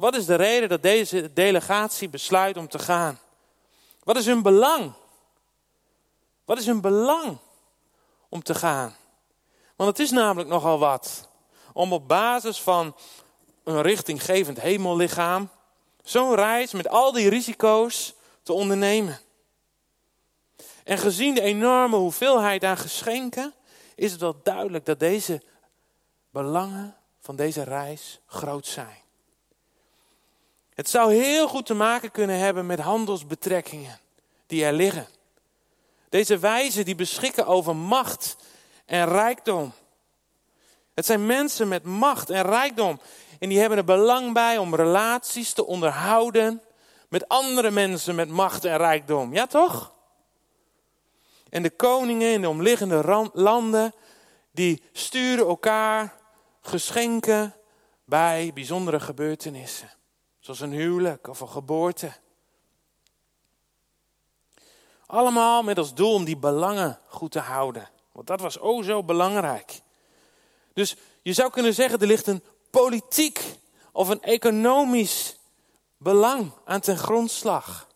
Wat 0.00 0.16
is 0.16 0.26
de 0.26 0.34
reden 0.34 0.68
dat 0.68 0.82
deze 0.82 1.32
delegatie 1.32 2.08
besluit 2.08 2.56
om 2.56 2.68
te 2.68 2.78
gaan? 2.78 3.18
Wat 4.04 4.16
is 4.16 4.26
hun 4.26 4.42
belang? 4.42 4.92
Wat 6.44 6.58
is 6.58 6.66
hun 6.66 6.80
belang 6.80 7.38
om 8.28 8.42
te 8.42 8.54
gaan? 8.54 8.96
Want 9.76 9.90
het 9.90 9.98
is 9.98 10.10
namelijk 10.10 10.48
nogal 10.48 10.78
wat 10.78 11.28
om 11.72 11.92
op 11.92 12.08
basis 12.08 12.60
van 12.60 12.96
een 13.64 13.82
richtinggevend 13.82 14.60
hemellichaam 14.60 15.48
zo'n 16.02 16.34
reis 16.34 16.72
met 16.72 16.88
al 16.88 17.12
die 17.12 17.28
risico's 17.28 18.14
te 18.42 18.52
ondernemen. 18.52 19.18
En 20.84 20.98
gezien 20.98 21.34
de 21.34 21.40
enorme 21.42 21.96
hoeveelheid 21.96 22.64
aan 22.64 22.78
geschenken, 22.78 23.54
is 23.94 24.12
het 24.12 24.20
wel 24.20 24.40
duidelijk 24.42 24.84
dat 24.84 24.98
deze 24.98 25.42
belangen 26.30 26.96
van 27.20 27.36
deze 27.36 27.62
reis 27.62 28.20
groot 28.26 28.66
zijn. 28.66 29.08
Het 30.80 30.88
zou 30.88 31.14
heel 31.14 31.48
goed 31.48 31.66
te 31.66 31.74
maken 31.74 32.10
kunnen 32.10 32.38
hebben 32.38 32.66
met 32.66 32.78
handelsbetrekkingen 32.78 33.98
die 34.46 34.64
er 34.64 34.72
liggen. 34.72 35.06
Deze 36.08 36.38
wijzen 36.38 36.84
die 36.84 36.94
beschikken 36.94 37.46
over 37.46 37.76
macht 37.76 38.36
en 38.86 39.08
rijkdom. 39.08 39.72
Het 40.94 41.06
zijn 41.06 41.26
mensen 41.26 41.68
met 41.68 41.84
macht 41.84 42.30
en 42.30 42.42
rijkdom. 42.42 43.00
En 43.38 43.48
die 43.48 43.58
hebben 43.58 43.78
er 43.78 43.84
belang 43.84 44.32
bij 44.32 44.58
om 44.58 44.74
relaties 44.74 45.52
te 45.52 45.66
onderhouden 45.66 46.62
met 47.08 47.28
andere 47.28 47.70
mensen 47.70 48.14
met 48.14 48.28
macht 48.28 48.64
en 48.64 48.76
rijkdom. 48.76 49.34
Ja 49.34 49.46
toch? 49.46 49.94
En 51.50 51.62
de 51.62 51.70
koningen 51.70 52.32
in 52.32 52.40
de 52.40 52.48
omliggende 52.48 53.30
landen, 53.32 53.94
die 54.52 54.82
sturen 54.92 55.46
elkaar 55.46 56.14
geschenken 56.60 57.54
bij 58.04 58.50
bijzondere 58.54 59.00
gebeurtenissen. 59.00 59.98
Zoals 60.40 60.60
een 60.60 60.72
huwelijk 60.72 61.26
of 61.28 61.40
een 61.40 61.48
geboorte. 61.48 62.12
Allemaal 65.06 65.62
met 65.62 65.78
als 65.78 65.94
doel 65.94 66.14
om 66.14 66.24
die 66.24 66.36
belangen 66.36 66.98
goed 67.06 67.30
te 67.30 67.38
houden. 67.38 67.88
Want 68.12 68.26
dat 68.26 68.40
was 68.40 68.58
oh 68.58 68.84
zo 68.84 69.02
belangrijk. 69.02 69.80
Dus 70.72 70.96
je 71.22 71.32
zou 71.32 71.50
kunnen 71.50 71.74
zeggen, 71.74 71.98
er 72.00 72.06
ligt 72.06 72.26
een 72.26 72.42
politiek 72.70 73.58
of 73.92 74.08
een 74.08 74.22
economisch 74.22 75.38
belang 75.96 76.52
aan 76.64 76.80
ten 76.80 76.98
grondslag. 76.98 77.88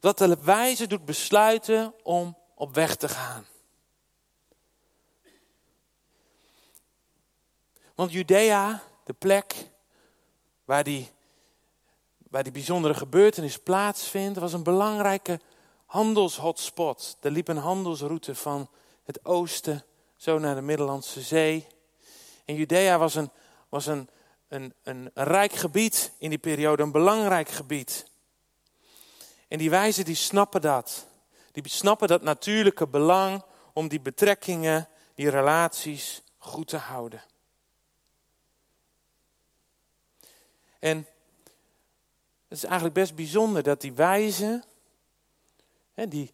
Dat 0.00 0.18
de 0.18 0.36
wijze 0.42 0.86
doet 0.86 1.04
besluiten 1.04 1.94
om 2.02 2.36
op 2.54 2.74
weg 2.74 2.96
te 2.96 3.08
gaan. 3.08 3.46
Want 7.94 8.12
Judea, 8.12 8.82
de 9.08 9.14
plek 9.14 9.54
waar 10.64 10.84
die, 10.84 11.10
waar 12.30 12.42
die 12.42 12.52
bijzondere 12.52 12.94
gebeurtenis 12.94 13.58
plaatsvindt, 13.58 14.38
was 14.38 14.52
een 14.52 14.62
belangrijke 14.62 15.40
handelshotspot. 15.86 17.16
Er 17.20 17.30
liep 17.30 17.48
een 17.48 17.56
handelsroute 17.56 18.34
van 18.34 18.68
het 19.04 19.24
oosten 19.24 19.84
zo 20.16 20.38
naar 20.38 20.54
de 20.54 20.60
Middellandse 20.60 21.20
Zee. 21.20 21.66
En 22.44 22.54
Judea 22.54 22.98
was 22.98 23.14
een, 23.14 23.30
was 23.68 23.86
een, 23.86 24.08
een, 24.48 24.74
een 24.82 25.10
rijk 25.14 25.52
gebied 25.52 26.12
in 26.18 26.28
die 26.28 26.38
periode, 26.38 26.82
een 26.82 26.92
belangrijk 26.92 27.48
gebied. 27.48 28.10
En 29.48 29.58
die 29.58 29.70
wijzen 29.70 30.04
die 30.04 30.14
snappen 30.14 30.60
dat. 30.60 31.06
Die 31.52 31.68
snappen 31.68 32.08
dat 32.08 32.22
natuurlijke 32.22 32.86
belang 32.86 33.42
om 33.72 33.88
die 33.88 34.00
betrekkingen, 34.00 34.88
die 35.14 35.30
relaties 35.30 36.22
goed 36.38 36.68
te 36.68 36.76
houden. 36.76 37.22
En 40.78 40.96
het 42.48 42.58
is 42.58 42.64
eigenlijk 42.64 42.94
best 42.94 43.14
bijzonder 43.14 43.62
dat 43.62 43.80
die 43.80 43.92
wijzen, 43.92 44.64
die, 45.94 46.32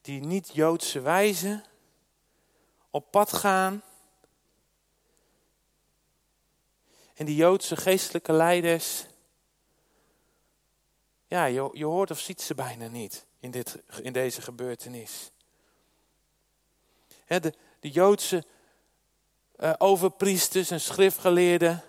die 0.00 0.20
niet-Joodse 0.20 1.00
wijzen, 1.00 1.64
op 2.90 3.10
pad 3.10 3.32
gaan. 3.32 3.82
En 7.14 7.26
die 7.26 7.36
Joodse 7.36 7.76
geestelijke 7.76 8.32
leiders, 8.32 9.06
ja, 11.26 11.44
je, 11.44 11.70
je 11.72 11.84
hoort 11.84 12.10
of 12.10 12.18
ziet 12.18 12.40
ze 12.40 12.54
bijna 12.54 12.88
niet 12.88 13.26
in, 13.40 13.50
dit, 13.50 13.82
in 14.02 14.12
deze 14.12 14.42
gebeurtenis. 14.42 15.30
de, 17.26 17.54
de 17.80 17.90
Joodse 17.90 18.44
uh, 19.58 19.72
overpriesters 19.78 20.70
en 20.70 20.80
schriftgeleerden, 20.80 21.82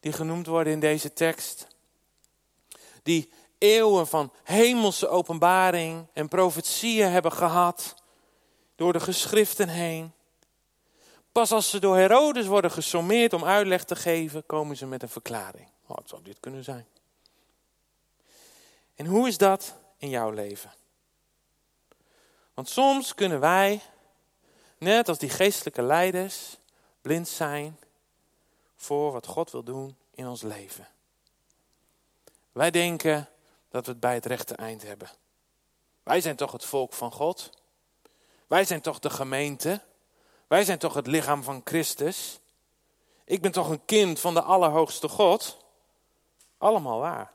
die 0.00 0.12
genoemd 0.12 0.46
worden 0.46 0.72
in 0.72 0.80
deze 0.80 1.12
tekst, 1.12 1.66
die 3.02 3.30
eeuwen 3.58 4.06
van 4.06 4.32
hemelse 4.42 5.08
openbaring 5.08 6.06
en 6.12 6.28
profetieën 6.28 7.10
hebben 7.10 7.32
gehad, 7.32 7.94
door 8.76 8.92
de 8.92 9.00
geschriften 9.00 9.68
heen. 9.68 10.12
Pas 11.32 11.52
als 11.52 11.70
ze 11.70 11.78
door 11.78 11.96
Herodes 11.96 12.46
worden 12.46 12.70
gesommeerd 12.70 13.32
om 13.32 13.44
uitleg 13.44 13.84
te 13.84 13.96
geven, 13.96 14.46
komen 14.46 14.76
ze 14.76 14.86
met 14.86 15.02
een 15.02 15.08
verklaring. 15.08 15.68
Oh, 15.86 15.96
het 15.96 16.08
zou 16.08 16.22
dit 16.22 16.40
kunnen 16.40 16.64
zijn. 16.64 16.86
En 18.94 19.06
hoe 19.06 19.28
is 19.28 19.38
dat 19.38 19.76
in 19.96 20.08
jouw 20.08 20.30
leven? 20.30 20.72
Want 22.54 22.68
soms 22.68 23.14
kunnen 23.14 23.40
wij, 23.40 23.80
net 24.78 25.08
als 25.08 25.18
die 25.18 25.28
geestelijke 25.28 25.82
leiders, 25.82 26.56
blind 27.02 27.28
zijn 27.28 27.78
voor 28.80 29.12
wat 29.12 29.26
God 29.26 29.50
wil 29.50 29.62
doen 29.62 29.96
in 30.10 30.26
ons 30.26 30.42
leven. 30.42 30.88
Wij 32.52 32.70
denken 32.70 33.28
dat 33.68 33.84
we 33.84 33.90
het 33.90 34.00
bij 34.00 34.14
het 34.14 34.26
rechte 34.26 34.54
eind 34.54 34.82
hebben. 34.82 35.10
Wij 36.02 36.20
zijn 36.20 36.36
toch 36.36 36.52
het 36.52 36.64
volk 36.64 36.92
van 36.92 37.12
God? 37.12 37.50
Wij 38.46 38.64
zijn 38.64 38.80
toch 38.80 38.98
de 38.98 39.10
gemeente? 39.10 39.82
Wij 40.46 40.64
zijn 40.64 40.78
toch 40.78 40.94
het 40.94 41.06
lichaam 41.06 41.42
van 41.42 41.60
Christus? 41.64 42.40
Ik 43.24 43.42
ben 43.42 43.52
toch 43.52 43.68
een 43.68 43.84
kind 43.84 44.20
van 44.20 44.34
de 44.34 44.42
Allerhoogste 44.42 45.08
God? 45.08 45.64
Allemaal 46.58 46.98
waar. 46.98 47.32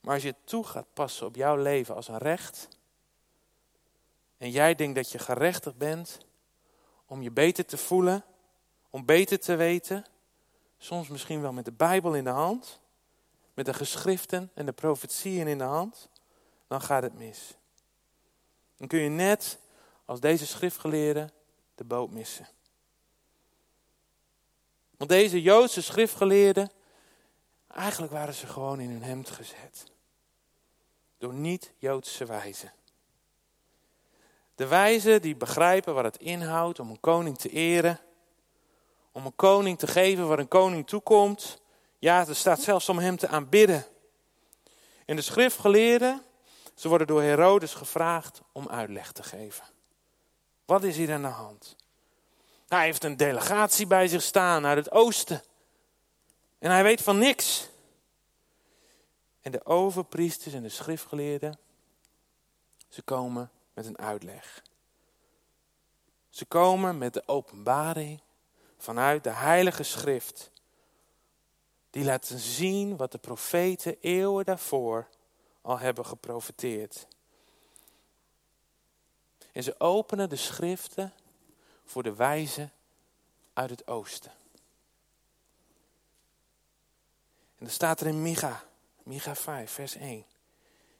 Maar 0.00 0.14
als 0.14 0.22
je 0.22 0.34
toe 0.44 0.64
gaat 0.64 0.92
passen 0.92 1.26
op 1.26 1.36
jouw 1.36 1.56
leven 1.56 1.94
als 1.94 2.08
een 2.08 2.18
recht, 2.18 2.68
en 4.36 4.50
jij 4.50 4.74
denkt 4.74 4.94
dat 4.94 5.10
je 5.10 5.18
gerechtigd 5.18 5.76
bent 5.76 6.18
om 7.06 7.22
je 7.22 7.30
beter 7.30 7.64
te 7.66 7.76
voelen, 7.76 8.24
om 8.94 9.04
beter 9.04 9.40
te 9.40 9.56
weten, 9.56 10.04
soms 10.78 11.08
misschien 11.08 11.40
wel 11.40 11.52
met 11.52 11.64
de 11.64 11.72
Bijbel 11.72 12.14
in 12.14 12.24
de 12.24 12.30
hand, 12.30 12.80
met 13.54 13.66
de 13.66 13.74
geschriften 13.74 14.50
en 14.54 14.66
de 14.66 14.72
profetieën 14.72 15.46
in 15.46 15.58
de 15.58 15.64
hand, 15.64 16.08
dan 16.66 16.80
gaat 16.80 17.02
het 17.02 17.14
mis. 17.14 17.56
Dan 18.76 18.88
kun 18.88 18.98
je 18.98 19.08
net 19.08 19.58
als 20.04 20.20
deze 20.20 20.46
schriftgeleerden 20.46 21.30
de 21.74 21.84
boot 21.84 22.10
missen. 22.10 22.48
Want 24.96 25.10
deze 25.10 25.42
Joodse 25.42 25.82
schriftgeleerden, 25.82 26.70
eigenlijk 27.68 28.12
waren 28.12 28.34
ze 28.34 28.46
gewoon 28.46 28.80
in 28.80 28.90
hun 28.90 29.02
hemd 29.02 29.30
gezet. 29.30 29.84
Door 31.18 31.34
niet-Joodse 31.34 32.24
wijzen. 32.24 32.72
De 34.54 34.66
wijzen 34.66 35.22
die 35.22 35.36
begrijpen 35.36 35.94
wat 35.94 36.04
het 36.04 36.16
inhoudt 36.16 36.78
om 36.78 36.90
een 36.90 37.00
koning 37.00 37.38
te 37.38 37.48
eren. 37.48 38.00
Om 39.14 39.26
een 39.26 39.36
koning 39.36 39.78
te 39.78 39.86
geven 39.86 40.28
waar 40.28 40.38
een 40.38 40.48
koning 40.48 40.86
toekomt. 40.86 41.60
Ja, 41.98 42.26
er 42.26 42.36
staat 42.36 42.60
zelfs 42.60 42.88
om 42.88 42.98
hem 42.98 43.16
te 43.16 43.28
aanbidden. 43.28 43.86
En 45.04 45.16
de 45.16 45.22
schriftgeleerden, 45.22 46.22
ze 46.74 46.88
worden 46.88 47.06
door 47.06 47.22
Herodes 47.22 47.74
gevraagd 47.74 48.40
om 48.52 48.68
uitleg 48.68 49.12
te 49.12 49.22
geven. 49.22 49.64
Wat 50.64 50.82
is 50.82 50.96
hier 50.96 51.12
aan 51.12 51.22
de 51.22 51.28
hand? 51.28 51.76
Hij 52.68 52.84
heeft 52.84 53.04
een 53.04 53.16
delegatie 53.16 53.86
bij 53.86 54.08
zich 54.08 54.22
staan 54.22 54.66
uit 54.66 54.76
het 54.76 54.90
oosten. 54.90 55.42
En 56.58 56.70
hij 56.70 56.82
weet 56.82 57.02
van 57.02 57.18
niks. 57.18 57.68
En 59.40 59.52
de 59.52 59.66
overpriesters 59.66 60.54
en 60.54 60.62
de 60.62 60.68
schriftgeleerden, 60.68 61.58
ze 62.88 63.02
komen 63.02 63.50
met 63.74 63.86
een 63.86 63.98
uitleg. 63.98 64.62
Ze 66.30 66.44
komen 66.44 66.98
met 66.98 67.14
de 67.14 67.22
openbaring 67.26 68.20
vanuit 68.84 69.24
de 69.24 69.30
Heilige 69.30 69.82
Schrift. 69.82 70.50
Die 71.90 72.04
laten 72.04 72.38
zien 72.38 72.96
wat 72.96 73.12
de 73.12 73.18
profeten 73.18 74.00
eeuwen 74.00 74.44
daarvoor 74.44 75.08
al 75.62 75.78
hebben 75.78 76.06
geprofeteerd. 76.06 77.06
En 79.52 79.62
ze 79.62 79.80
openen 79.80 80.28
de 80.28 80.36
schriften 80.36 81.12
voor 81.84 82.02
de 82.02 82.14
wijzen 82.14 82.72
uit 83.52 83.70
het 83.70 83.86
oosten. 83.86 84.32
En 87.56 87.64
dan 87.64 87.70
staat 87.70 88.00
er 88.00 88.06
in 88.06 88.22
Micha, 88.22 88.64
Micha 89.02 89.34
5, 89.34 89.70
vers 89.70 89.94
1. 89.94 90.24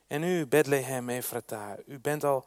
En 0.07 0.23
u, 0.23 0.47
Bethlehem 0.47 1.09
Ephrata, 1.09 1.77
u 1.87 1.99
bent 1.99 2.25
al, 2.25 2.47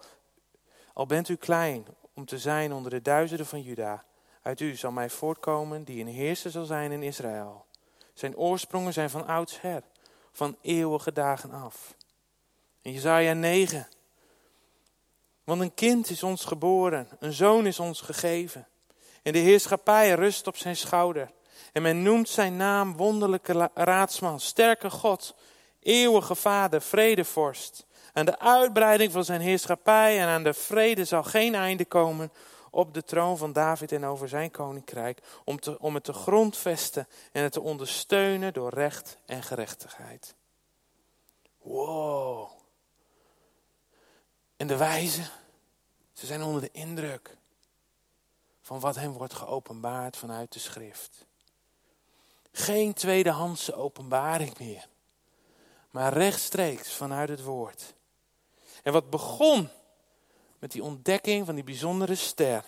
al 0.94 1.06
bent 1.06 1.30
u 1.30 1.36
klein 1.36 1.86
om 2.14 2.26
te 2.26 2.40
zijn 2.40 2.74
onder 2.74 2.92
de 2.92 3.02
duizenden 3.02 3.46
van 3.46 3.62
Juda. 3.62 4.06
Uit 4.48 4.60
u 4.60 4.76
zal 4.76 4.92
mij 4.92 5.10
voortkomen 5.10 5.84
die 5.84 6.02
een 6.02 6.08
heerser 6.08 6.52
zal 6.52 6.66
zijn 6.66 6.92
in 6.92 7.04
Israël. 7.04 7.66
Zijn 8.14 8.38
oorsprongen 8.38 8.94
zijn 8.94 9.10
van 9.10 9.28
oudsher, 9.28 9.84
van 10.32 10.58
eeuwige 10.62 11.14
dagen 11.14 11.52
af. 11.52 11.96
In 12.82 12.92
Jezaja 12.92 13.34
9. 13.34 13.88
Want 15.44 15.62
een 15.62 15.74
kind 15.74 16.10
is 16.10 16.24
ons 16.24 16.46
geboren, 16.46 17.08
een 17.20 17.34
zoon 17.34 17.66
is 17.66 17.80
ons 17.80 18.02
gegeven. 18.02 18.68
En 19.24 19.34
de 19.34 19.40
heerschappij 19.40 20.14
rust 20.14 20.48
op 20.48 20.58
zijn 20.58 20.76
schouder. 20.76 21.32
En 21.74 21.82
men 21.82 22.02
noemt 22.02 22.30
zijn 22.30 22.58
naam 22.58 22.96
wonderlijke 22.96 23.70
raadsman, 23.74 24.40
sterke 24.40 24.90
God, 24.90 25.36
eeuwige 25.80 26.36
vader, 26.36 26.82
vredevorst. 26.82 27.86
Aan 28.14 28.26
de 28.26 28.40
uitbreiding 28.40 29.12
van 29.12 29.26
zijn 29.26 29.42
heerschappij 29.42 30.20
en 30.20 30.28
aan 30.28 30.44
de 30.44 30.54
vrede 30.54 31.06
zal 31.06 31.24
geen 31.24 31.56
einde 31.56 31.86
komen 31.86 32.32
op 32.78 32.94
de 32.94 33.04
troon 33.04 33.38
van 33.38 33.54
David 33.54 33.92
en 33.92 34.06
over 34.06 34.30
zijn 34.30 34.52
koninkrijk, 34.52 35.22
om, 35.44 35.60
te, 35.60 35.80
om 35.80 35.94
het 35.94 36.04
te 36.04 36.14
grondvesten 36.14 37.08
en 37.32 37.44
het 37.44 37.52
te 37.52 37.62
ondersteunen 37.62 38.54
door 38.54 38.74
recht 38.74 39.18
en 39.26 39.44
gerechtigheid. 39.44 40.36
Wow. 41.62 42.50
En 44.58 44.68
de 44.68 44.78
wijzen, 44.78 45.30
ze 46.14 46.26
zijn 46.26 46.44
onder 46.44 46.62
de 46.62 46.72
indruk 46.72 47.38
van 48.62 48.80
wat 48.80 48.96
hen 48.96 49.12
wordt 49.12 49.34
geopenbaard 49.34 50.18
vanuit 50.18 50.54
de 50.54 50.60
schrift. 50.60 51.26
Geen 52.52 52.94
tweedehandse 52.94 53.76
openbaring 53.76 54.58
meer, 54.60 54.88
maar 55.92 56.14
rechtstreeks 56.14 56.94
vanuit 56.94 57.30
het 57.30 57.44
woord. 57.44 57.94
En 58.84 58.94
wat 58.94 59.10
begon 59.10 59.70
met 60.60 60.72
die 60.72 60.84
ontdekking 60.84 61.46
van 61.46 61.56
die 61.56 61.64
bijzondere 61.64 62.16
ster, 62.16 62.64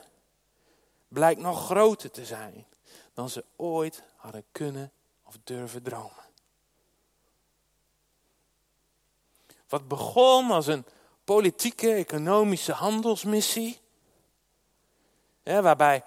blijkt 1.08 1.42
nog 1.42 1.66
groter 1.66 2.12
te 2.12 2.26
zijn 2.26 2.66
dan 3.14 3.30
ze 3.30 3.46
ooit 3.56 4.04
hadden 4.16 4.44
kunnen 4.52 4.92
of 5.24 5.38
durven 5.44 5.84
dromen. 5.84 6.28
Wat 9.70 9.88
begon 9.88 10.52
als 10.52 10.68
een 10.68 10.86
politieke, 11.24 11.94
economische 11.94 12.72
handelsmissie, 12.72 13.80
waarbij 15.44 16.04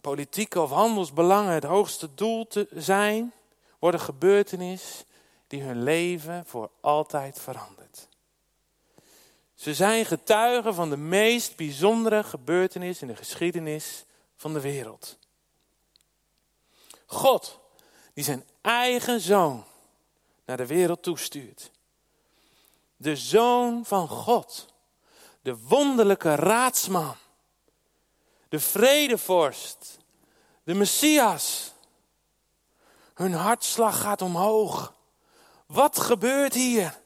politieke 0.00 0.60
of 0.60 0.70
handelsbelangen 0.70 1.52
het 1.52 1.64
hoogste 1.64 2.14
doel 2.14 2.46
te 2.46 2.68
zijn, 2.74 3.32
worden 3.78 4.00
gebeurtenissen 4.00 5.06
die 5.46 5.62
hun 5.62 5.82
leven 5.82 6.46
voor 6.46 6.70
altijd 6.80 7.40
verandert. 7.40 8.08
Ze 9.60 9.74
zijn 9.74 10.04
getuigen 10.04 10.74
van 10.74 10.90
de 10.90 10.96
meest 10.96 11.56
bijzondere 11.56 12.22
gebeurtenis 12.24 13.02
in 13.02 13.06
de 13.06 13.16
geschiedenis 13.16 14.04
van 14.36 14.52
de 14.52 14.60
wereld. 14.60 15.18
God, 17.06 17.60
die 18.14 18.24
zijn 18.24 18.44
eigen 18.60 19.20
zoon 19.20 19.64
naar 20.44 20.56
de 20.56 20.66
wereld 20.66 21.02
toestuurt. 21.02 21.70
De 22.96 23.16
zoon 23.16 23.84
van 23.84 24.08
God, 24.08 24.66
de 25.42 25.56
wonderlijke 25.58 26.34
raadsman, 26.34 27.14
de 28.48 28.60
vredevorst, 28.60 29.98
de 30.62 30.74
Messias. 30.74 31.72
Hun 33.14 33.32
hartslag 33.32 34.00
gaat 34.00 34.22
omhoog. 34.22 34.94
Wat 35.66 35.98
gebeurt 35.98 36.54
hier? 36.54 36.99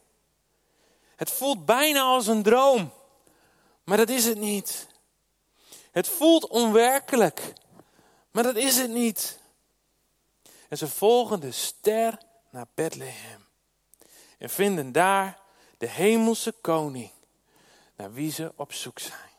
Het 1.17 1.31
voelt 1.31 1.65
bijna 1.65 2.01
als 2.01 2.27
een 2.27 2.43
droom, 2.43 2.93
maar 3.85 3.97
dat 3.97 4.09
is 4.09 4.25
het 4.25 4.39
niet. 4.39 4.87
Het 5.91 6.09
voelt 6.09 6.47
onwerkelijk, 6.47 7.53
maar 8.31 8.43
dat 8.43 8.57
is 8.57 8.77
het 8.77 8.91
niet. 8.91 9.39
En 10.69 10.79
ze 10.79 10.89
volgen 10.89 11.41
de 11.41 11.53
ster 11.53 12.19
naar 12.51 12.67
Bethlehem 12.75 13.47
en 14.39 14.51
vinden 14.51 14.93
daar 14.93 15.39
de 15.79 15.89
hemelse 15.89 16.53
koning 16.53 17.11
naar 17.97 18.13
wie 18.13 18.33
ze 18.33 18.53
op 18.57 18.73
zoek 18.73 18.99
zijn. 18.99 19.31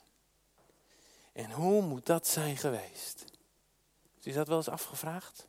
En 1.33 1.51
hoe 1.51 1.81
moet 1.81 2.05
dat 2.05 2.27
zijn 2.27 2.57
geweest? 2.57 3.25
Is 4.21 4.33
dat 4.33 4.47
wel 4.47 4.57
eens 4.57 4.69
afgevraagd? 4.69 5.47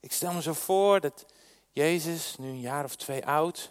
Ik 0.00 0.12
stel 0.12 0.32
me 0.32 0.42
zo 0.42 0.52
voor 0.52 1.00
dat 1.00 1.26
Jezus, 1.72 2.36
nu 2.38 2.48
een 2.48 2.60
jaar 2.60 2.84
of 2.84 2.96
twee 2.96 3.26
oud, 3.26 3.70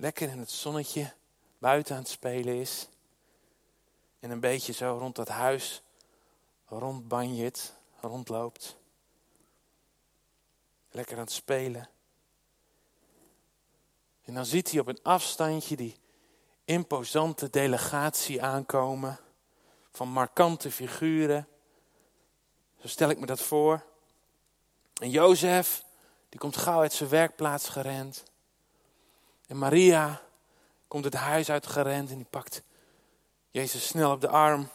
lekker 0.00 0.28
in 0.28 0.38
het 0.38 0.50
zonnetje 0.50 1.12
buiten 1.58 1.94
aan 1.94 2.00
het 2.00 2.10
spelen 2.10 2.54
is. 2.54 2.88
En 4.20 4.30
een 4.30 4.40
beetje 4.40 4.72
zo 4.72 4.96
rond 4.98 5.16
dat 5.16 5.28
huis 5.28 5.82
rondbanjet, 6.66 7.74
rondloopt. 8.00 8.76
Lekker 10.90 11.16
aan 11.16 11.22
het 11.22 11.32
spelen. 11.32 11.88
En 14.24 14.34
dan 14.34 14.46
ziet 14.46 14.70
hij 14.70 14.80
op 14.80 14.86
een 14.86 15.02
afstandje 15.02 15.76
die 15.76 15.96
imposante 16.64 17.50
delegatie 17.50 18.42
aankomen 18.42 19.18
van 19.92 20.08
markante 20.08 20.70
figuren. 20.70 21.48
Zo 22.80 22.88
stel 22.88 23.10
ik 23.10 23.18
me 23.18 23.26
dat 23.26 23.40
voor. 23.40 23.84
En 24.94 25.10
Jozef, 25.10 25.84
die 26.28 26.40
komt 26.40 26.56
gauw 26.56 26.80
uit 26.80 26.92
zijn 26.92 27.08
werkplaats 27.10 27.68
gerend. 27.68 28.29
En 29.50 29.58
Maria 29.58 30.22
komt 30.88 31.04
het 31.04 31.14
huis 31.14 31.50
uit 31.50 31.66
gerend 31.66 32.10
en 32.10 32.16
die 32.16 32.26
pakt 32.30 32.62
Jezus 33.50 33.86
snel 33.86 34.12
op 34.12 34.20
de 34.20 34.28
arm. 34.28 34.68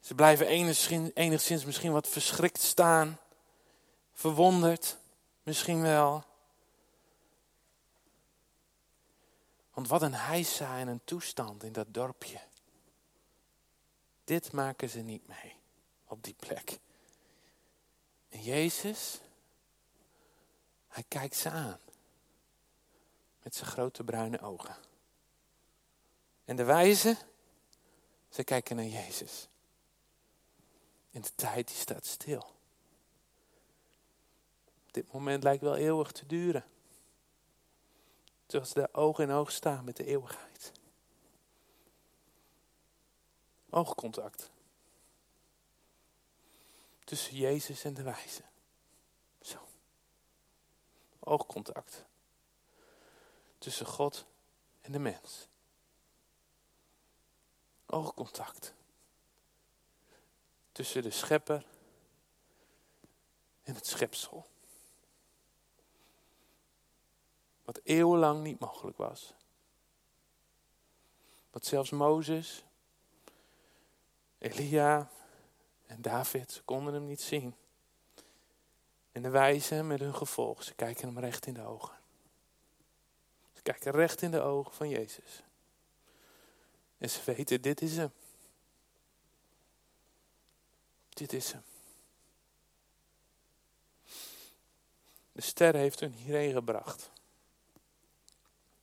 Ze 0.00 0.14
blijven 0.14 0.46
enigszins, 0.46 1.10
enigszins 1.14 1.64
misschien 1.64 1.92
wat 1.92 2.08
verschrikt 2.08 2.60
staan. 2.60 3.18
verwonderd, 4.12 4.96
misschien 5.42 5.82
wel. 5.82 6.24
Want 9.72 9.88
wat 9.88 10.02
een 10.02 10.14
heisa 10.14 10.78
en 10.78 10.88
een 10.88 11.04
toestand 11.04 11.62
in 11.62 11.72
dat 11.72 11.86
dorpje. 11.94 12.40
Dit 14.24 14.52
maken 14.52 14.88
ze 14.88 14.98
niet 14.98 15.26
mee 15.28 15.56
op 16.06 16.22
die 16.22 16.34
plek. 16.38 16.78
En 18.28 18.42
Jezus, 18.42 19.20
hij 20.88 21.04
kijkt 21.08 21.36
ze 21.36 21.50
aan. 21.50 21.78
Met 23.46 23.54
zijn 23.54 23.70
grote 23.70 24.04
bruine 24.04 24.40
ogen. 24.40 24.76
En 26.44 26.56
de 26.56 26.64
wijzen, 26.64 27.18
ze 28.28 28.44
kijken 28.44 28.76
naar 28.76 28.84
Jezus. 28.84 29.48
En 31.10 31.20
de 31.20 31.34
tijd 31.34 31.66
die 31.66 31.76
staat 31.76 32.06
stil. 32.06 32.54
Dit 34.90 35.12
moment 35.12 35.42
lijkt 35.42 35.62
wel 35.62 35.76
eeuwig 35.76 36.12
te 36.12 36.26
duren. 36.26 36.64
Terwijl 38.46 38.70
ze 38.70 38.78
daar 38.78 39.02
oog 39.02 39.18
in 39.18 39.30
oog 39.30 39.50
staan 39.52 39.84
met 39.84 39.96
de 39.96 40.04
eeuwigheid. 40.04 40.72
Oogcontact. 43.70 44.50
Tussen 47.04 47.36
Jezus 47.36 47.84
en 47.84 47.94
de 47.94 48.02
wijze. 48.02 48.42
Zo. 49.40 49.58
Oogcontact. 51.18 52.04
Tussen 53.58 53.86
God 53.86 54.26
en 54.80 54.92
de 54.92 54.98
mens. 54.98 55.48
Oogcontact. 57.86 58.74
Tussen 60.72 61.02
de 61.02 61.10
schepper 61.10 61.66
en 63.62 63.74
het 63.74 63.86
schepsel. 63.86 64.46
Wat 67.64 67.80
eeuwenlang 67.82 68.42
niet 68.42 68.58
mogelijk 68.58 68.96
was. 68.96 69.34
Wat 71.50 71.66
zelfs 71.66 71.90
Mozes, 71.90 72.64
Elia 74.38 75.10
en 75.86 76.02
David, 76.02 76.62
konden 76.64 76.94
hem 76.94 77.06
niet 77.06 77.20
zien. 77.20 77.54
En 79.12 79.22
de 79.22 79.30
wijzen 79.30 79.86
met 79.86 80.00
hun 80.00 80.14
gevolg, 80.14 80.62
ze 80.62 80.74
kijken 80.74 81.08
hem 81.08 81.18
recht 81.18 81.46
in 81.46 81.54
de 81.54 81.62
ogen. 81.62 81.95
Kijken 83.66 83.92
recht 83.92 84.22
in 84.22 84.30
de 84.30 84.40
ogen 84.40 84.74
van 84.74 84.88
Jezus. 84.88 85.42
En 86.98 87.10
ze 87.10 87.20
weten, 87.24 87.62
dit 87.62 87.82
is 87.82 87.96
hem. 87.96 88.12
Dit 91.08 91.32
is 91.32 91.52
hem. 91.52 91.62
De 95.32 95.40
ster 95.40 95.74
heeft 95.74 96.00
hun 96.00 96.12
hierheen 96.12 96.52
gebracht. 96.52 97.10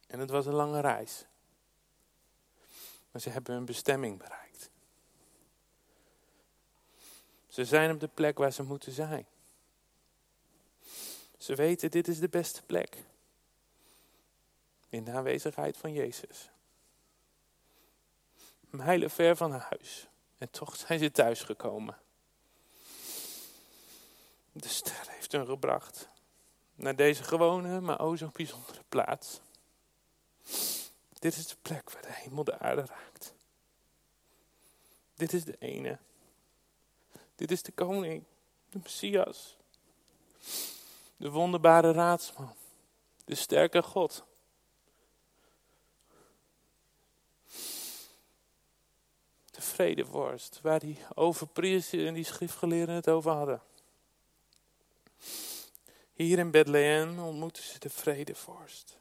En 0.07 0.19
het 0.19 0.29
was 0.29 0.45
een 0.45 0.53
lange 0.53 0.79
reis. 0.79 1.25
Maar 3.11 3.21
ze 3.21 3.29
hebben 3.29 3.53
hun 3.53 3.65
bestemming 3.65 4.17
bereikt. 4.17 4.69
Ze 7.47 7.65
zijn 7.65 7.91
op 7.91 7.99
de 7.99 8.07
plek 8.07 8.37
waar 8.37 8.53
ze 8.53 8.63
moeten 8.63 8.91
zijn. 8.91 9.25
Ze 11.37 11.55
weten, 11.55 11.91
dit 11.91 12.07
is 12.07 12.19
de 12.19 12.29
beste 12.29 12.61
plek. 12.61 13.03
In 14.93 15.03
de 15.03 15.11
aanwezigheid 15.11 15.77
van 15.77 15.93
Jezus. 15.93 16.49
Mijlen 18.59 19.09
ver 19.09 19.35
van 19.35 19.51
huis. 19.51 20.07
En 20.37 20.49
toch 20.49 20.75
zijn 20.75 20.99
ze 20.99 21.11
thuisgekomen. 21.11 21.97
De 24.51 24.67
ster 24.67 25.05
heeft 25.07 25.31
hun 25.31 25.45
gebracht. 25.45 26.09
Naar 26.75 26.95
deze 26.95 27.23
gewone, 27.23 27.81
maar 27.81 27.99
o 27.99 28.15
zo 28.15 28.29
bijzondere 28.33 28.83
plaats. 28.89 29.39
Dit 31.19 31.35
is 31.35 31.47
de 31.47 31.57
plek 31.61 31.91
waar 31.91 32.01
de 32.01 32.13
hemel 32.13 32.43
de 32.43 32.59
aarde 32.59 32.85
raakt. 32.85 33.33
Dit 35.15 35.33
is 35.33 35.43
de 35.43 35.55
ene. 35.59 35.97
Dit 37.35 37.51
is 37.51 37.63
de 37.63 37.71
koning, 37.71 38.23
de 38.69 38.79
Messias. 38.83 39.57
De 41.17 41.29
wonderbare 41.29 41.91
raadsman. 41.91 42.55
De 43.25 43.35
sterke 43.35 43.83
God. 43.83 44.31
De 49.73 49.79
vredeworst, 49.79 50.59
waar 50.61 50.79
die 50.79 50.97
overpriesters 51.15 52.03
en 52.03 52.13
die 52.13 52.23
schriftgeleerden 52.23 52.95
het 52.95 53.09
over 53.09 53.31
hadden. 53.31 53.61
Hier 56.13 56.39
in 56.39 56.51
Bethlehem 56.51 57.19
ontmoeten 57.19 57.63
ze 57.63 57.79
de 57.79 57.89
vredevorst. 57.89 58.97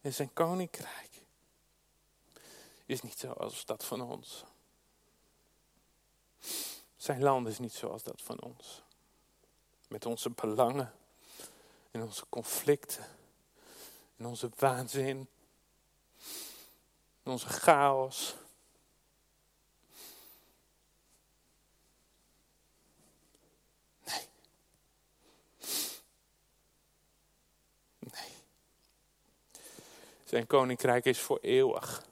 En 0.00 0.14
zijn 0.14 0.32
koninkrijk 0.32 1.10
is 2.86 3.02
niet 3.02 3.18
zoals 3.18 3.64
dat 3.64 3.84
van 3.84 4.00
ons. 4.00 4.44
Zijn 6.96 7.22
land 7.22 7.46
is 7.46 7.58
niet 7.58 7.74
zoals 7.74 8.02
dat 8.02 8.22
van 8.22 8.40
ons. 8.40 8.82
Met 9.88 10.06
onze 10.06 10.30
belangen 10.30 10.92
en 11.90 12.02
onze 12.02 12.24
conflicten 12.28 13.04
en 14.16 14.26
onze 14.26 14.50
waanzin 14.56 15.28
en 17.22 17.30
onze 17.30 17.48
chaos. 17.48 18.34
Zijn 30.30 30.46
koninkrijk 30.46 31.04
is 31.04 31.20
voor 31.20 31.38
eeuwig. 31.40 32.04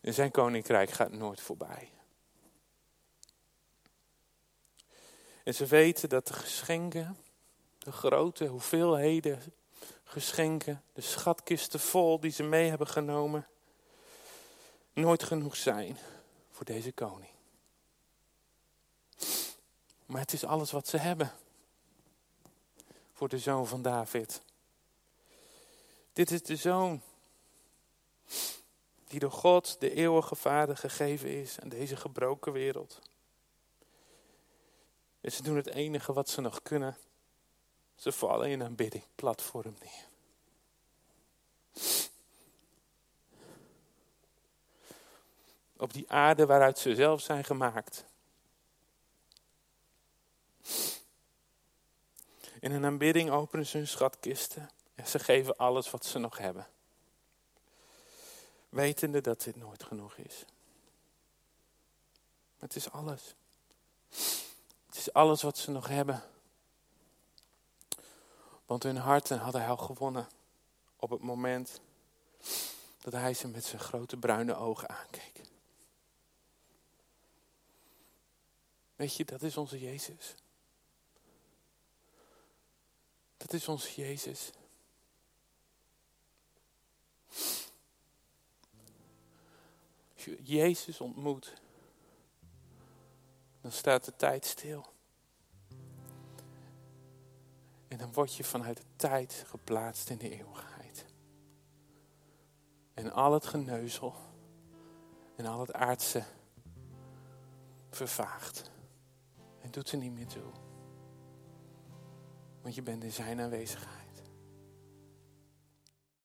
En 0.00 0.14
zijn 0.14 0.30
koninkrijk 0.30 0.90
gaat 0.90 1.12
nooit 1.12 1.40
voorbij. 1.40 1.90
En 5.44 5.54
ze 5.54 5.66
weten 5.66 6.08
dat 6.08 6.26
de 6.26 6.32
geschenken, 6.32 7.16
de 7.78 7.92
grote 7.92 8.46
hoeveelheden 8.46 9.42
geschenken, 10.08 10.82
de 10.92 11.00
schatkisten 11.00 11.80
vol 11.80 12.20
die 12.20 12.30
ze 12.30 12.42
mee 12.42 12.68
hebben 12.68 12.86
genomen, 12.86 13.46
nooit 14.92 15.22
genoeg 15.22 15.56
zijn 15.56 15.98
voor 16.50 16.64
deze 16.64 16.92
koning. 16.92 17.30
Maar 20.06 20.20
het 20.20 20.32
is 20.32 20.44
alles 20.44 20.70
wat 20.70 20.88
ze 20.88 20.96
hebben 20.96 21.32
voor 23.12 23.28
de 23.28 23.38
zoon 23.38 23.66
van 23.66 23.82
David. 23.82 24.42
Dit 26.12 26.30
is 26.30 26.42
de 26.42 26.56
zoon 26.56 27.02
die 29.08 29.18
door 29.18 29.32
God, 29.32 29.76
de 29.80 29.94
eeuwige 29.94 30.34
Vader, 30.34 30.76
gegeven 30.76 31.28
is 31.28 31.60
aan 31.60 31.68
deze 31.68 31.96
gebroken 31.96 32.52
wereld. 32.52 32.98
En 35.20 35.32
ze 35.32 35.42
doen 35.42 35.56
het 35.56 35.66
enige 35.66 36.12
wat 36.12 36.28
ze 36.28 36.40
nog 36.40 36.62
kunnen. 36.62 36.96
Ze 37.98 38.12
vallen 38.12 38.50
in 38.50 38.62
aanbidding 38.62 39.04
plat 39.14 39.42
voor 39.42 39.62
hem 39.62 39.76
neer. 39.80 40.06
Op 45.76 45.92
die 45.92 46.10
aarde 46.10 46.46
waaruit 46.46 46.78
ze 46.78 46.94
zelf 46.94 47.20
zijn 47.20 47.44
gemaakt. 47.44 48.04
In 52.60 52.72
een 52.72 52.84
aanbidding 52.84 53.30
openen 53.30 53.66
ze 53.66 53.76
hun 53.76 53.88
schatkisten. 53.88 54.70
En 54.94 55.06
ze 55.06 55.18
geven 55.18 55.56
alles 55.56 55.90
wat 55.90 56.04
ze 56.04 56.18
nog 56.18 56.38
hebben. 56.38 56.66
Wetende 58.68 59.20
dat 59.20 59.42
dit 59.42 59.56
nooit 59.56 59.84
genoeg 59.84 60.16
is. 60.16 60.44
Het 62.58 62.76
is 62.76 62.90
alles. 62.90 63.34
Het 64.86 64.96
is 64.96 65.12
alles 65.12 65.42
wat 65.42 65.58
ze 65.58 65.70
nog 65.70 65.88
hebben. 65.88 66.22
Want 68.68 68.82
hun 68.82 68.96
harten 68.96 69.38
hadden 69.38 69.60
hij 69.60 69.70
al 69.70 69.76
gewonnen 69.76 70.28
op 70.96 71.10
het 71.10 71.20
moment 71.20 71.80
dat 73.00 73.12
hij 73.12 73.34
ze 73.34 73.48
met 73.48 73.64
zijn 73.64 73.80
grote 73.80 74.16
bruine 74.16 74.54
ogen 74.54 74.88
aankeek. 74.88 75.40
Weet 78.96 79.16
je, 79.16 79.24
dat 79.24 79.42
is 79.42 79.56
onze 79.56 79.80
Jezus. 79.80 80.34
Dat 83.36 83.52
is 83.52 83.68
onze 83.68 84.00
Jezus. 84.00 84.50
Als 90.14 90.24
je 90.24 90.42
Jezus 90.42 91.00
ontmoet, 91.00 91.52
dan 93.60 93.72
staat 93.72 94.04
de 94.04 94.16
tijd 94.16 94.44
stil. 94.44 94.96
En 97.88 97.98
dan 97.98 98.12
word 98.12 98.34
je 98.34 98.44
vanuit 98.44 98.76
de 98.76 98.82
tijd 98.96 99.44
geplaatst 99.46 100.10
in 100.10 100.18
de 100.18 100.30
eeuwigheid. 100.30 101.06
En 102.94 103.12
al 103.12 103.32
het 103.32 103.46
geneuzel 103.46 104.14
en 105.36 105.46
al 105.46 105.60
het 105.60 105.72
aardse 105.72 106.24
vervaagt. 107.90 108.70
Het 109.58 109.72
doet 109.72 109.92
er 109.92 109.98
niet 109.98 110.12
meer 110.12 110.26
toe. 110.26 110.52
Want 112.62 112.74
je 112.74 112.82
bent 112.82 113.04
in 113.04 113.12
zijn 113.12 113.40
aanwezigheid. 113.40 113.97